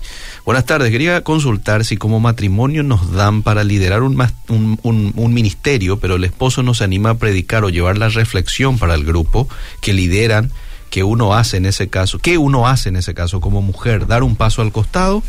[0.45, 0.91] Buenas tardes.
[0.91, 6.15] Quería consultar si como matrimonio nos dan para liderar un, un, un- un ministerio, pero
[6.15, 9.47] el esposo no se anima a predicar o llevar la reflexión para el grupo
[9.81, 10.51] que lideran,
[10.89, 12.19] que uno hace en ese caso.
[12.19, 14.05] ¿Qué uno hace en ese caso como mujer?
[14.05, 15.23] ¿Dar un paso al costado?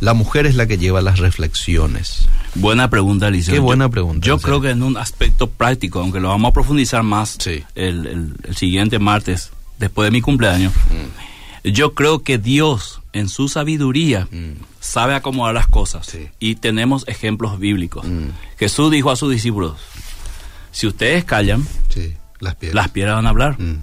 [0.00, 2.26] La mujer es la que lleva las reflexiones.
[2.54, 3.54] Buena pregunta, Eliseo.
[3.54, 7.02] Qué buena pregunta, Yo creo que en un aspecto práctico, aunque lo vamos a profundizar
[7.02, 7.62] más Sí.
[7.74, 10.72] el, el- el siguiente martes, después de mi cumpleaños,
[11.64, 14.52] yo creo que Dios, en su sabiduría, Mm.
[14.80, 16.06] sabe acomodar las cosas.
[16.06, 16.28] Sí.
[16.38, 18.06] Y tenemos ejemplos bíblicos.
[18.06, 18.28] Mm.
[18.58, 19.76] Jesús dijo a sus discípulos,
[20.70, 22.74] si ustedes callan, Sí, las piedras.
[22.74, 23.60] las piedras van a hablar.
[23.60, 23.82] Mm,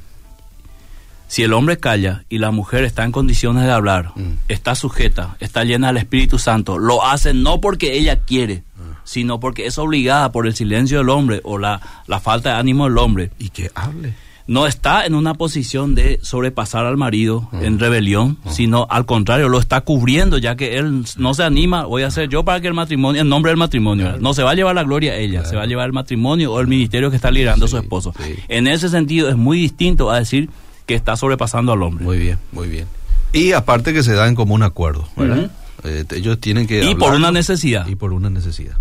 [1.27, 4.11] Si el hombre calla y la mujer está en condiciones de hablar,
[4.49, 8.99] está sujeta, está llena del Espíritu Santo, lo hace no porque ella quiere, Ah.
[9.03, 12.83] sino porque es obligada por el silencio del hombre o la, la falta de ánimo
[12.83, 13.31] del hombre.
[13.39, 14.13] Y que hable.
[14.45, 19.57] No está en una posición de sobrepasar al marido en rebelión, sino al contrario, lo
[19.59, 22.73] está cubriendo, ya que él no se anima, voy a hacer yo para que el
[22.73, 25.49] matrimonio, en nombre del matrimonio, no se va a llevar la gloria a ella, Claro.
[25.49, 28.13] se va a llevar el matrimonio o el ministerio que está liderando Sí, su esposo.
[28.21, 28.35] sí.
[28.49, 30.49] En ese sentido es muy distinto a decir
[30.85, 32.03] que está sobrepasando al hombre.
[32.03, 32.85] Muy bien, muy bien.
[33.31, 35.07] Y aparte que se dan como un acuerdo.
[35.85, 36.83] Eh, ellos tienen que...
[36.83, 37.87] Y por una necesidad.
[37.87, 38.75] Y por una necesidad.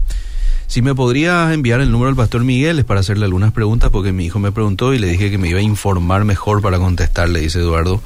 [0.66, 4.12] Si me podrías enviar el número del pastor Miguel es para hacerle algunas preguntas porque
[4.12, 7.40] mi hijo me preguntó y le dije que me iba a informar mejor para contestarle,
[7.40, 8.00] dice Eduardo,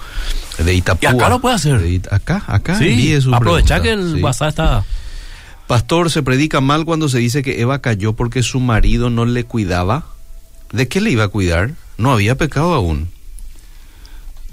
[0.59, 1.12] de Itapúa.
[1.12, 1.81] Y acá lo puede hacer.
[1.81, 4.23] De acá, acá Sí, aprovecha que el Sí.
[4.23, 4.85] WhatsApp está...
[5.69, 9.44] Pastor, se predica mal cuando se dice que Eva cayó porque su marido no le
[9.44, 10.07] cuidaba.
[10.73, 11.73] ¿De qué le iba a cuidar?
[11.98, 13.09] No había pecado aún.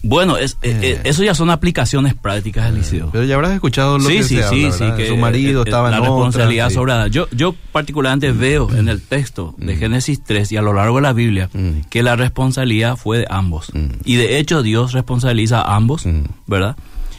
[0.05, 0.79] Bueno, es, eh, Eh.
[0.91, 3.09] eh, eso ya son aplicaciones prácticas del liceo.
[3.13, 5.61] Pero ya habrás escuchado lo sí, que sí, se sí, habla, sí, que su marido
[5.61, 6.75] eh, estaba la en responsabilidad otra, sí.
[6.75, 7.07] sobrada.
[7.07, 9.79] Yo, yo particularmente veo en el texto de Mm.
[9.79, 11.87] Génesis 3 y a lo largo de la Biblia Mm.
[11.89, 13.73] que la responsabilidad fue de ambos.
[13.73, 13.87] Mm.
[14.03, 16.23] Y de hecho Dios responsabiliza a ambos, Mm.
[16.47, 16.75] ¿verdad?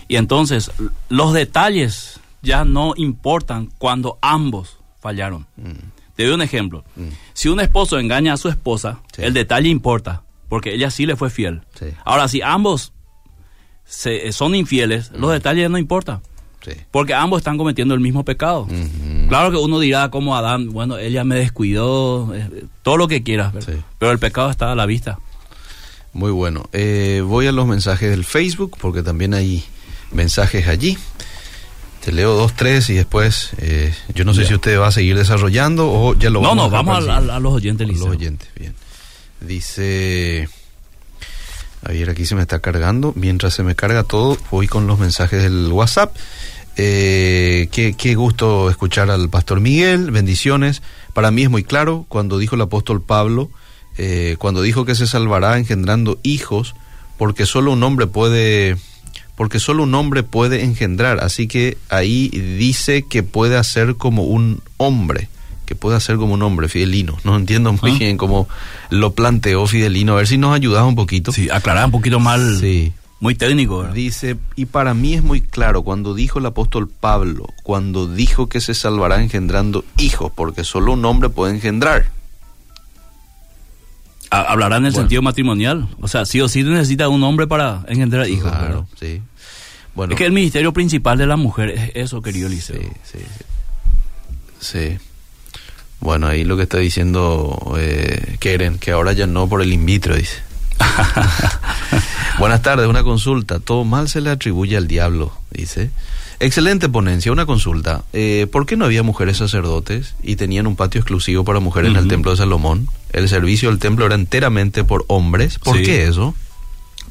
[0.06, 0.70] Y entonces
[1.08, 5.46] los detalles ya no importan cuando ambos fallaron.
[5.56, 5.70] Mm.
[6.16, 6.84] Te doy un ejemplo.
[6.96, 7.02] Mm.
[7.32, 11.30] Si un esposo engaña a su esposa, el detalle importa, porque ella sí le fue
[11.30, 11.62] fiel.
[11.78, 11.86] Sí.
[12.04, 12.92] Ahora, si ambos
[13.84, 16.20] se, son infieles, los detalles no importan.
[16.64, 16.72] Sí.
[16.90, 18.66] Porque ambos están cometiendo el mismo pecado.
[19.28, 23.52] Claro que uno dirá como Adán, bueno, ella me descuidó, eh, todo lo que quieras,
[23.98, 25.18] pero el pecado está a la vista.
[26.14, 26.68] Muy bueno.
[26.72, 29.62] Eh, voy a los mensajes del Facebook porque también hay
[30.12, 30.96] mensajes allí.
[32.02, 34.48] Te leo dos, tres y después eh, yo no sé Ya.
[34.48, 37.04] si usted va a seguir desarrollando o ya lo no, vamos no, a dejar vamos
[37.06, 38.74] para a, los oyentes, los oyentes, bien.
[39.46, 40.48] Dice...
[41.82, 43.12] A ver, aquí se me está cargando.
[43.14, 46.16] Mientras se me carga todo, voy con los mensajes del WhatsApp.
[46.76, 50.10] Eh, qué, qué gusto escuchar al pastor Miguel.
[50.10, 50.82] Bendiciones.
[51.12, 53.50] Para mí es muy claro cuando dijo el apóstol Pablo,
[53.98, 56.74] eh, cuando dijo que se salvará engendrando hijos,
[57.18, 58.76] porque solo un hombre puede,
[59.36, 61.20] porque solo un hombre puede engendrar.
[61.20, 65.28] Así que ahí dice que puede hacer como un hombre
[65.64, 67.16] que puede hacer como un hombre, Fidelino.
[67.24, 67.98] No entiendo muy Ah.
[67.98, 68.48] bien cómo
[68.90, 70.12] lo planteó Fidelino.
[70.12, 71.32] A ver si nos ayudas un poquito.
[71.32, 72.92] Sí, aclarar un poquito mal, Sí.
[73.20, 73.78] muy técnico.
[73.78, 73.94] ¿verdad?
[73.94, 78.60] Dice, y para mí es muy claro cuando dijo el apóstol Pablo, cuando dijo que
[78.60, 82.06] se salvará engendrando hijos, porque solo un hombre puede engendrar.
[84.30, 85.02] Ha- Hablará en el Bueno.
[85.04, 85.88] sentido matrimonial.
[86.00, 88.50] O sea, sí o sí necesita un hombre para engendrar hijos.
[88.50, 89.22] Claro, sí.
[89.94, 93.18] Bueno, Es que el ministerio principal de la mujer es eso, querido sí, sí, sí.
[94.58, 94.98] Sí.
[96.04, 99.86] Bueno, ahí lo que está diciendo eh, Keren, que ahora ya no por el in
[99.86, 100.36] vitro, dice.
[102.38, 103.58] Buenas tardes, una consulta.
[103.58, 105.90] Todo mal se le atribuye al diablo, dice.
[106.40, 108.04] Excelente ponencia, una consulta.
[108.12, 111.96] Eh, ¿Por qué no había mujeres sacerdotes y tenían un patio exclusivo para mujeres en
[111.96, 112.86] el templo de Salomón?
[113.14, 115.58] El servicio del templo era enteramente por hombres.
[115.58, 115.84] ¿Por Sí.
[115.84, 116.34] qué eso?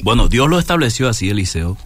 [0.02, 1.78] Bueno, Dios lo estableció así, Eliseo.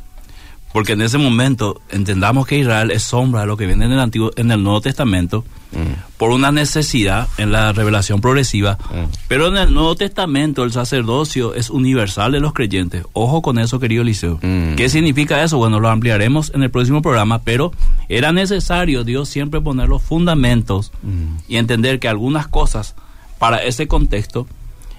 [0.74, 4.00] Porque en ese momento entendamos que Israel es sombra de lo que viene en el
[4.02, 8.78] Antiguo, en el Nuevo Testamento, Mm, por una necesidad en la revelación progresiva.
[8.90, 9.12] Mm.
[9.28, 13.04] Pero en el Nuevo Testamento el sacerdocio es universal de los creyentes.
[13.14, 14.40] Ojo con eso, querido Eliseo.
[14.42, 14.76] Mm.
[14.76, 15.58] ¿Qué significa eso?
[15.58, 17.72] Bueno, lo ampliaremos en el próximo programa, pero
[18.10, 22.96] era necesario Dios siempre poner los fundamentos mm, y entender que algunas cosas
[23.40, 24.48] para ese contexto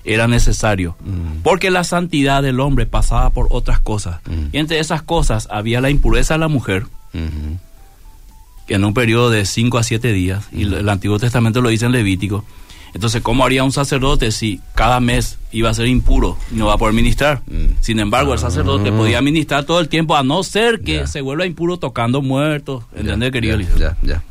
[0.04, 0.96] era necesario.
[1.00, 4.20] mm, Porque la santidad del hombre pasaba por otras cosas.
[4.26, 4.46] Mm.
[4.52, 7.67] Y entre esas cosas había la impureza de la mujer, mhm, que
[8.68, 11.92] en un periodo de 5 a 7 días, y el Antiguo Testamento lo dice en
[11.92, 12.44] Levítico.
[12.94, 16.74] Entonces, ¿cómo haría un sacerdote si cada mes iba a ser impuro y no va
[16.74, 17.42] a poder ministrar?
[17.46, 17.80] Mm.
[17.82, 18.96] Sin embargo, el sacerdote Ah.
[18.96, 22.84] podía ministrar todo el tiempo, a no ser que se vuelva impuro tocando muertos.
[22.96, 24.22] ¿Entendés, querido ya, ya,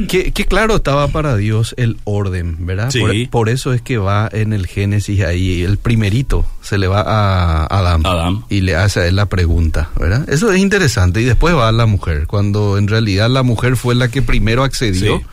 [0.00, 0.06] ya.
[0.08, 2.90] Qué, qué claro estaba para Dios el orden, ¿verdad?
[2.90, 3.00] Sí.
[3.00, 7.00] Por, por eso es que va en el Génesis ahí, el primerito se le va
[7.00, 8.44] a Adán, Adán.
[8.48, 10.28] y le hace a él la pregunta, ¿verdad?
[10.28, 13.94] Eso es interesante y después va a la mujer, cuando en realidad la mujer fue
[13.94, 15.24] la que primero accedió, Sí.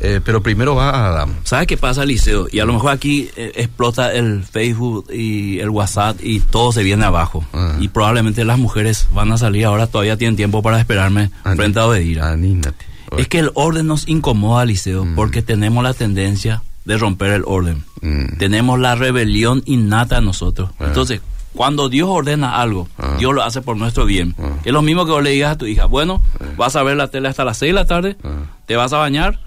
[0.00, 1.36] eh, pero primero va a Adán.
[1.44, 2.46] ¿Sabes qué pasa, Liceo?
[2.52, 6.82] Y a lo mejor aquí eh, explota el Facebook y el WhatsApp y todo se
[6.84, 7.44] viene abajo.
[7.52, 7.76] Ah.
[7.80, 11.80] Y probablemente las mujeres van a salir ahora, todavía tienen tiempo para esperarme Ani- frente
[11.80, 12.30] a Obedira.
[12.30, 12.86] Anímate.
[13.16, 15.14] Es que el orden nos incomoda, Liceo, Mm.
[15.14, 17.84] porque tenemos la tendencia de romper el orden.
[18.02, 18.36] Mm.
[18.38, 20.70] Tenemos la rebelión innata en nosotros.
[20.78, 20.84] Ah.
[20.86, 21.20] Entonces,
[21.54, 23.16] cuando Dios ordena algo, Ah.
[23.18, 24.34] Dios lo hace por nuestro bien.
[24.38, 24.50] Ah.
[24.64, 26.22] Es lo mismo que vos le digas a tu hija, bueno,
[26.56, 28.44] vas a ver la tele hasta las 6 de la tarde, Ah.
[28.66, 29.40] te vas a bañar,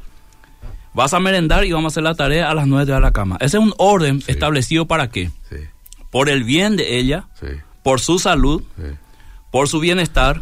[0.93, 3.37] vas a merendar y vamos a hacer la tarea a las 9 de la cama.
[3.39, 4.31] Ese es un orden Sí.
[4.31, 5.31] establecido para qué?
[5.49, 5.57] Sí,
[6.11, 7.47] Por el bien de ella, sí,
[7.83, 8.61] por su salud,
[9.49, 10.41] por su bienestar,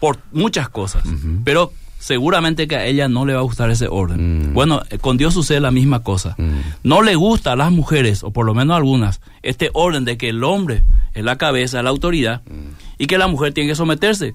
[0.00, 1.02] por muchas cosas.
[1.44, 1.72] Pero
[2.02, 4.50] seguramente que a ella no le va a gustar ese orden.
[4.50, 4.54] Mm.
[4.54, 6.34] Bueno, eh, con Dios sucede la misma cosa.
[6.36, 6.58] Mm.
[6.82, 10.16] No le gusta a las mujeres, o por lo menos a algunas, este orden de
[10.18, 10.82] que el hombre
[11.14, 12.72] es la cabeza, la autoridad, Mm.
[12.98, 14.34] y que la mujer tiene que someterse.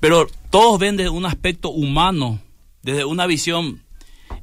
[0.00, 2.40] Pero todos ven desde un aspecto humano,
[2.82, 3.82] desde una visión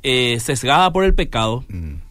[0.01, 1.66] eh, sesgada por el pecado,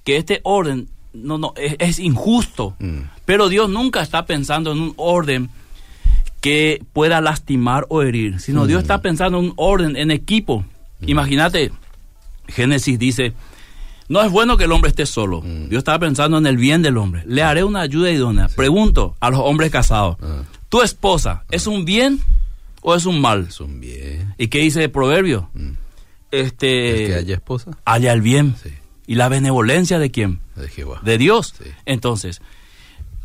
[0.04, 2.76] que este orden no, no, es, es injusto.
[3.24, 5.48] Pero Dios nunca está pensando en un orden
[6.42, 10.64] que pueda lastimar o herir, sino Dios está pensando en un orden en equipo.
[11.00, 11.72] Imagínate,
[12.48, 13.32] Génesis dice,
[14.08, 15.40] no es bueno que el hombre esté solo.
[15.40, 17.22] Dios está pensando en el bien del hombre.
[17.26, 18.48] Le haré una ayuda idónea.
[18.48, 20.42] Pregunto a los hombres casados, Ah.
[20.68, 22.20] ¿tu esposa es un bien
[22.82, 23.46] o es un mal?
[23.48, 24.34] Es un bien.
[24.36, 25.48] ¿Y qué dice el proverbio?
[25.54, 25.70] Mm.
[26.32, 27.70] Este, ¿El que haya esposa?
[27.84, 28.56] haya el bien.
[28.62, 28.70] Sí.
[29.06, 30.40] ¿Y la benevolencia de quién?
[30.56, 31.00] De Jehová.
[31.04, 31.54] de Dios.
[31.62, 31.70] Sí.
[31.86, 32.40] Entonces,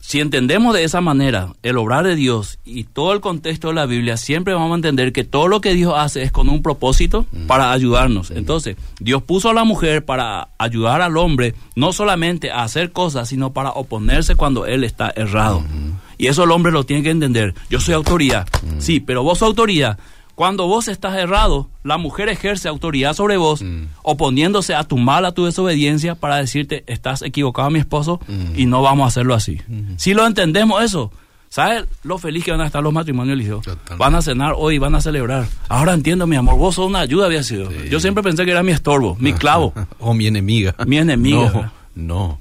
[0.08, 3.86] si entendemos de esa manera el obrar de Dios y todo el contexto de la
[3.86, 7.26] Biblia, siempre vamos a entender que todo lo que Dios hace es con un propósito
[7.46, 8.32] para ayudarnos.
[8.32, 13.28] Entonces, Dios puso a la mujer para ayudar al hombre, no solamente a hacer cosas,
[13.28, 15.62] sino para oponerse cuando él está errado.
[16.18, 17.54] Y eso el hombre lo tiene que entender.
[17.70, 18.48] Yo soy autoridad.
[18.80, 20.00] Sí, pero vos sos autoridad.
[20.38, 23.66] Cuando vos estás errado, la mujer ejerce autoridad sobre vos,
[24.04, 28.20] oponiéndose a tu mal, a tu desobediencia, para decirte, estás equivocado, mi esposo,
[28.56, 29.60] y no vamos a hacerlo así.
[29.96, 31.12] Si lo entendemos eso,
[31.50, 33.62] ¿Sabes lo feliz que van a estar los matrimonios, Eliseo?
[33.98, 35.48] Van a cenar hoy, van a celebrar.
[35.70, 37.72] Ahora entiendo, mi amor, vos sos una ayuda, había sido.
[37.72, 37.90] Sí.
[37.90, 39.74] Yo siempre pensé que era mi estorbo, mi clavo.
[40.00, 40.76] o mi enemiga.
[40.86, 41.72] Mi enemiga.
[41.96, 42.40] No, no,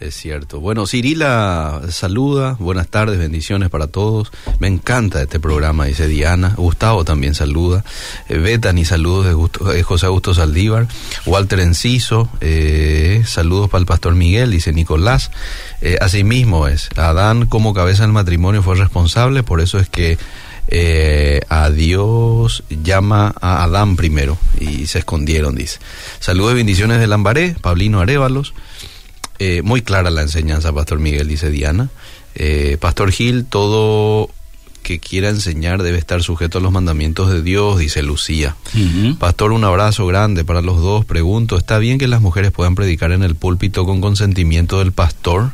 [0.00, 0.60] es cierto.
[0.60, 4.30] Bueno, Cirila saluda, buenas tardes, bendiciones para todos.
[4.60, 6.54] Me encanta este programa, dice Diana.
[6.56, 7.84] Gustavo también saluda.
[8.28, 10.86] Eh, Betani, saludos de Gusto- eh, José Augusto Saldívar.
[11.26, 15.32] Walter Enciso, eh, saludos para el pastor Miguel, dice Nicolás.
[15.80, 20.16] Eh, asimismo es, Adán como cabeza del matrimonio fue responsable, por eso es que
[21.48, 25.78] a Dios llama a Adán primero y se escondieron, dice.
[26.20, 28.52] Saludos y bendiciones de Lambaré, Pablino Arévalos.
[29.38, 31.90] Eh, muy clara la enseñanza, Pastor Miguel, dice Diana.
[32.34, 34.30] Eh, Pastor Gil, todo
[34.82, 38.56] que quiera enseñar debe estar sujeto a los mandamientos de Dios, dice Lucía.
[39.18, 41.04] Pastor, un abrazo grande para los dos.
[41.04, 45.52] Pregunto, ¿está bien que las mujeres puedan predicar en el púlpito con consentimiento del pastor?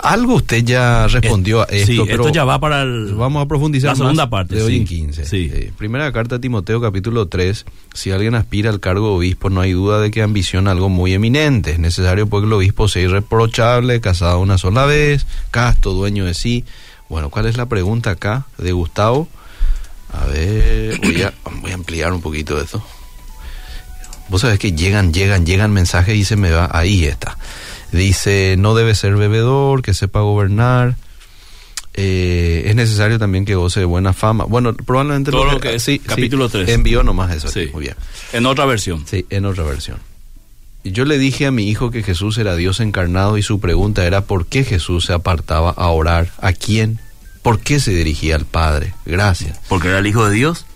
[0.00, 3.14] Algo usted ya respondió a esto, sí, pero esto ya va para el...
[3.14, 4.78] vamos a profundizar La segunda más parte, de hoy sí.
[4.78, 5.24] en 15.
[5.24, 5.50] Sí.
[5.52, 7.64] Eh, primera carta a Timoteo, capítulo 3.
[7.94, 11.14] Si alguien aspira al cargo de obispo, no hay duda de que ambiciona algo muy
[11.14, 11.72] eminente.
[11.72, 16.34] Es necesario pues que el obispo sea irreprochable, casado una sola vez, casto, dueño de
[16.34, 16.64] sí.
[17.08, 19.28] Bueno, ¿cuál es la pregunta acá de Gustavo?
[20.12, 22.82] A ver, voy a, voy a ampliar un poquito eso.
[24.28, 26.68] Vos sabés que llegan, llegan, llegan mensajes y se me va.
[26.72, 27.38] Ahí está.
[27.92, 30.96] Dice, no debe ser bebedor, que sepa gobernar.
[31.94, 34.44] Eh, es necesario también que goce de buena fama.
[34.44, 36.68] Bueno, probablemente Todo lo que es capítulo tres.
[36.68, 37.48] Envió nomás eso.
[37.48, 37.70] Sí.
[37.72, 37.96] Muy bien.
[38.32, 39.04] En otra versión.
[39.06, 39.98] Sí, en otra versión.
[40.84, 44.22] Yo le dije a mi hijo que Jesús era Dios encarnado y su pregunta era
[44.22, 46.30] ¿por qué Jesús se apartaba a orar?
[46.40, 47.00] ¿A quién?
[47.42, 48.94] ¿Por qué se dirigía al Padre?
[49.04, 49.58] Gracias.
[49.68, 50.66] Porque era el Hijo de Dios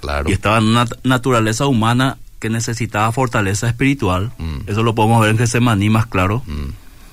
[0.00, 0.30] Claro.
[0.30, 4.30] y estaba en una naturaleza humana que necesitaba fortaleza espiritual.
[4.38, 4.58] Mm.
[4.68, 6.42] Eso lo podemos ver en Getsemaní más claro.
[6.46, 6.70] Mm,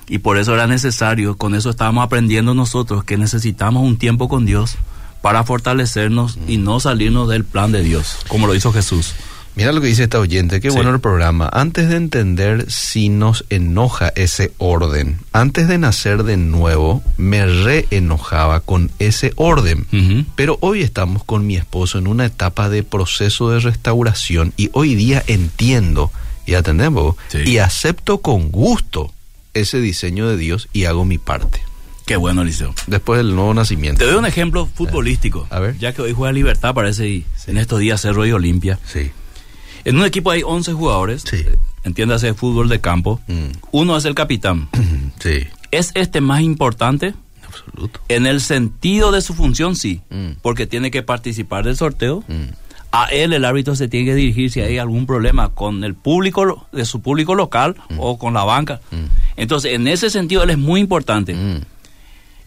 [0.08, 4.46] Y por eso era necesario, con eso estábamos aprendiendo nosotros, que necesitamos un tiempo con
[4.46, 4.76] Dios
[5.20, 9.14] para fortalecernos y no salirnos del plan de Dios, como lo hizo Jesús.
[9.56, 10.76] Mira lo que dice esta oyente, qué Sí.
[10.76, 11.48] bueno el programa.
[11.50, 17.86] Antes de entender si nos enoja ese orden, antes de nacer de nuevo, me re
[17.90, 19.86] enojaba con ese orden.
[20.36, 24.94] Pero hoy estamos con mi esposo en una etapa de proceso de restauración y hoy
[24.94, 26.12] día entiendo
[26.44, 27.38] y atendemos Sí.
[27.46, 29.10] y acepto con gusto
[29.54, 31.62] ese diseño de Dios y hago mi parte.
[32.04, 32.74] Qué bueno, Eliseo.
[32.86, 33.98] Después del nuevo nacimiento.
[33.98, 35.46] Te doy un ejemplo futbolístico.
[35.50, 35.76] A ver.
[35.78, 38.78] Ya que hoy juega Libertad, parece, y en estos días Cerro y Olimpia.
[38.86, 39.10] Sí.
[39.86, 41.22] En un equipo hay 11 jugadores.
[41.22, 41.44] Sí.
[41.84, 43.20] Entiéndase fútbol de campo.
[43.28, 43.50] Mm.
[43.70, 44.68] Uno es el capitán.
[45.18, 45.46] Sí.
[45.70, 47.14] ¿Es este más importante?
[47.46, 48.00] Absoluto.
[48.08, 50.02] En el sentido de su función, sí.
[50.10, 50.32] Mm.
[50.42, 52.22] Porque tiene que participar del sorteo.
[52.28, 52.52] Mm.
[52.92, 56.66] A él el árbitro se tiene que dirigir si hay algún problema con el público
[56.72, 58.80] de su público local o con la banca.
[59.36, 61.34] Entonces, en ese sentido, él es muy importante.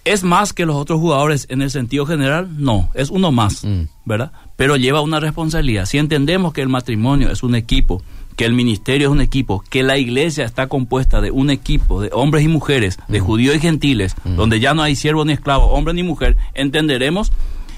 [0.05, 0.09] Mm.
[0.09, 2.47] ¿Es más que los otros jugadores en el sentido general?
[2.57, 3.83] No, es uno más, Mm.
[4.05, 4.31] ¿verdad?
[4.55, 5.85] Pero lleva una responsabilidad.
[5.85, 8.01] Si entendemos que el matrimonio es un equipo,
[8.35, 12.09] que el ministerio es un equipo, que la iglesia está compuesta de un equipo de
[12.13, 15.93] hombres y mujeres, de judíos y gentiles, donde ya no hay siervo ni esclavo, hombre
[15.93, 17.31] ni mujer, entenderemos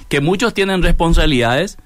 [0.08, 1.78] que muchos tienen responsabilidades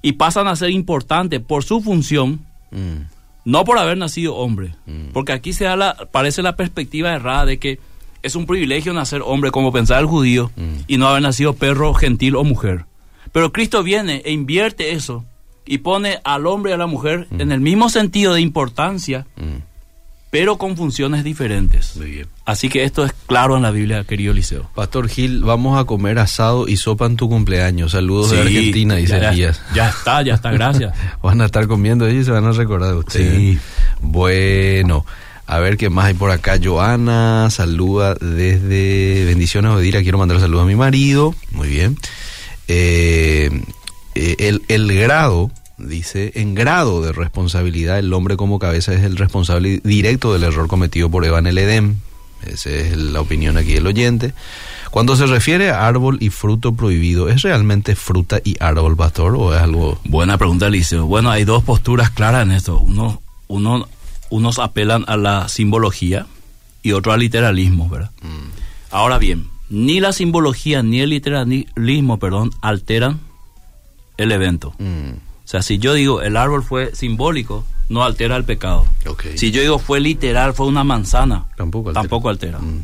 [0.00, 2.40] y pasan a ser importantes por su función,
[2.70, 3.04] Mm.
[3.44, 4.74] no por haber nacido hombre.
[4.86, 5.08] Mm.
[5.12, 7.78] Porque aquí se da la, parece la perspectiva errada de que
[8.22, 10.62] es un privilegio nacer hombre, como pensaba el judío, Mm.
[10.86, 12.84] y no haber nacido perro, gentil o mujer.
[13.32, 15.24] Pero Cristo viene e invierte eso
[15.64, 19.62] y pone al hombre y a la mujer en el mismo sentido de importancia, Mm.
[20.30, 21.96] pero con funciones diferentes.
[21.96, 22.26] Muy bien.
[22.46, 24.68] Así que esto es claro en la Biblia, querido Liceo.
[24.74, 27.92] Pastor Gil, vamos a comer asado y sopa en tu cumpleaños.
[27.92, 29.60] Saludos de Argentina, dice ya, Elías.
[29.74, 30.94] ya está, ya está, gracias.
[31.22, 33.36] Van a estar comiendo ellos y se van a recordar de ustedes.
[33.36, 33.58] Sí.
[34.00, 35.04] Bueno,
[35.46, 36.58] a ver qué más hay por acá.
[36.62, 40.02] Joana saluda desde Bendiciones Odira.
[40.02, 41.34] Quiero mandar saludos a mi marido.
[41.50, 41.98] Muy bien.
[42.68, 43.50] Eh,
[44.14, 49.16] eh, el, el grado, dice, en grado de responsabilidad, el hombre como cabeza es el
[49.16, 52.00] responsable directo del error cometido por Eva en el Edén.
[52.46, 54.34] Esa es la opinión aquí del oyente.
[54.90, 59.54] Cuando se refiere a árbol y fruto prohibido, ¿es realmente fruta y árbol, pastor, o
[59.54, 61.06] es algo Buena pregunta, Liceo.
[61.06, 62.78] Bueno, hay dos posturas claras en esto.
[62.78, 63.88] Uno, uno,
[64.32, 66.26] unos apelan a la simbología
[66.82, 68.10] y otro al literalismo, ¿verdad?
[68.90, 73.20] Ahora bien, ni la simbología ni el literalismo, perdón, alteran
[74.16, 74.74] el evento.
[74.78, 75.10] Mm,
[75.44, 78.86] O sea, si yo digo el árbol fue simbólico, no altera el pecado.
[79.36, 82.02] Si yo digo fue literal, fue una manzana, Tampoco altera.
[82.02, 82.58] tampoco altera.
[82.58, 82.80] Mm.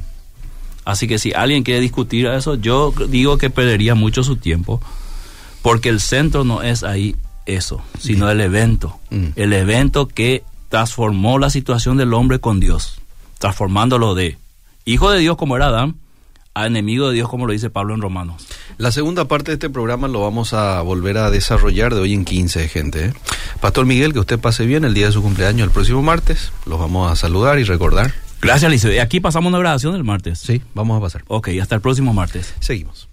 [0.84, 4.80] Así que si alguien quiere discutir eso, yo digo que perdería mucho su tiempo,
[5.62, 8.98] porque el centro no es ahí eso, sino el evento.
[9.10, 9.26] Mm.
[9.36, 13.00] El evento que transformó la situación del hombre con Dios,
[13.38, 14.38] transformándolo de
[14.84, 15.96] hijo de Dios como era Adán,
[16.54, 18.46] a enemigo de Dios, como lo dice Pablo en Romanos.
[18.78, 22.24] La segunda parte de este programa lo vamos a volver a desarrollar de hoy en
[22.24, 23.06] 15, gente.
[23.06, 23.12] ¿eh?
[23.60, 26.52] Pastor Miguel, que usted pase bien el día de su cumpleaños el próximo martes.
[26.66, 28.12] Los vamos a saludar y recordar.
[28.40, 28.92] Gracias, Liceo.
[28.92, 30.38] Y aquí pasamos una grabación del martes.
[30.38, 31.24] Sí, vamos a pasar.
[31.28, 32.54] Ok, hasta el próximo martes.
[32.60, 33.08] Seguimos.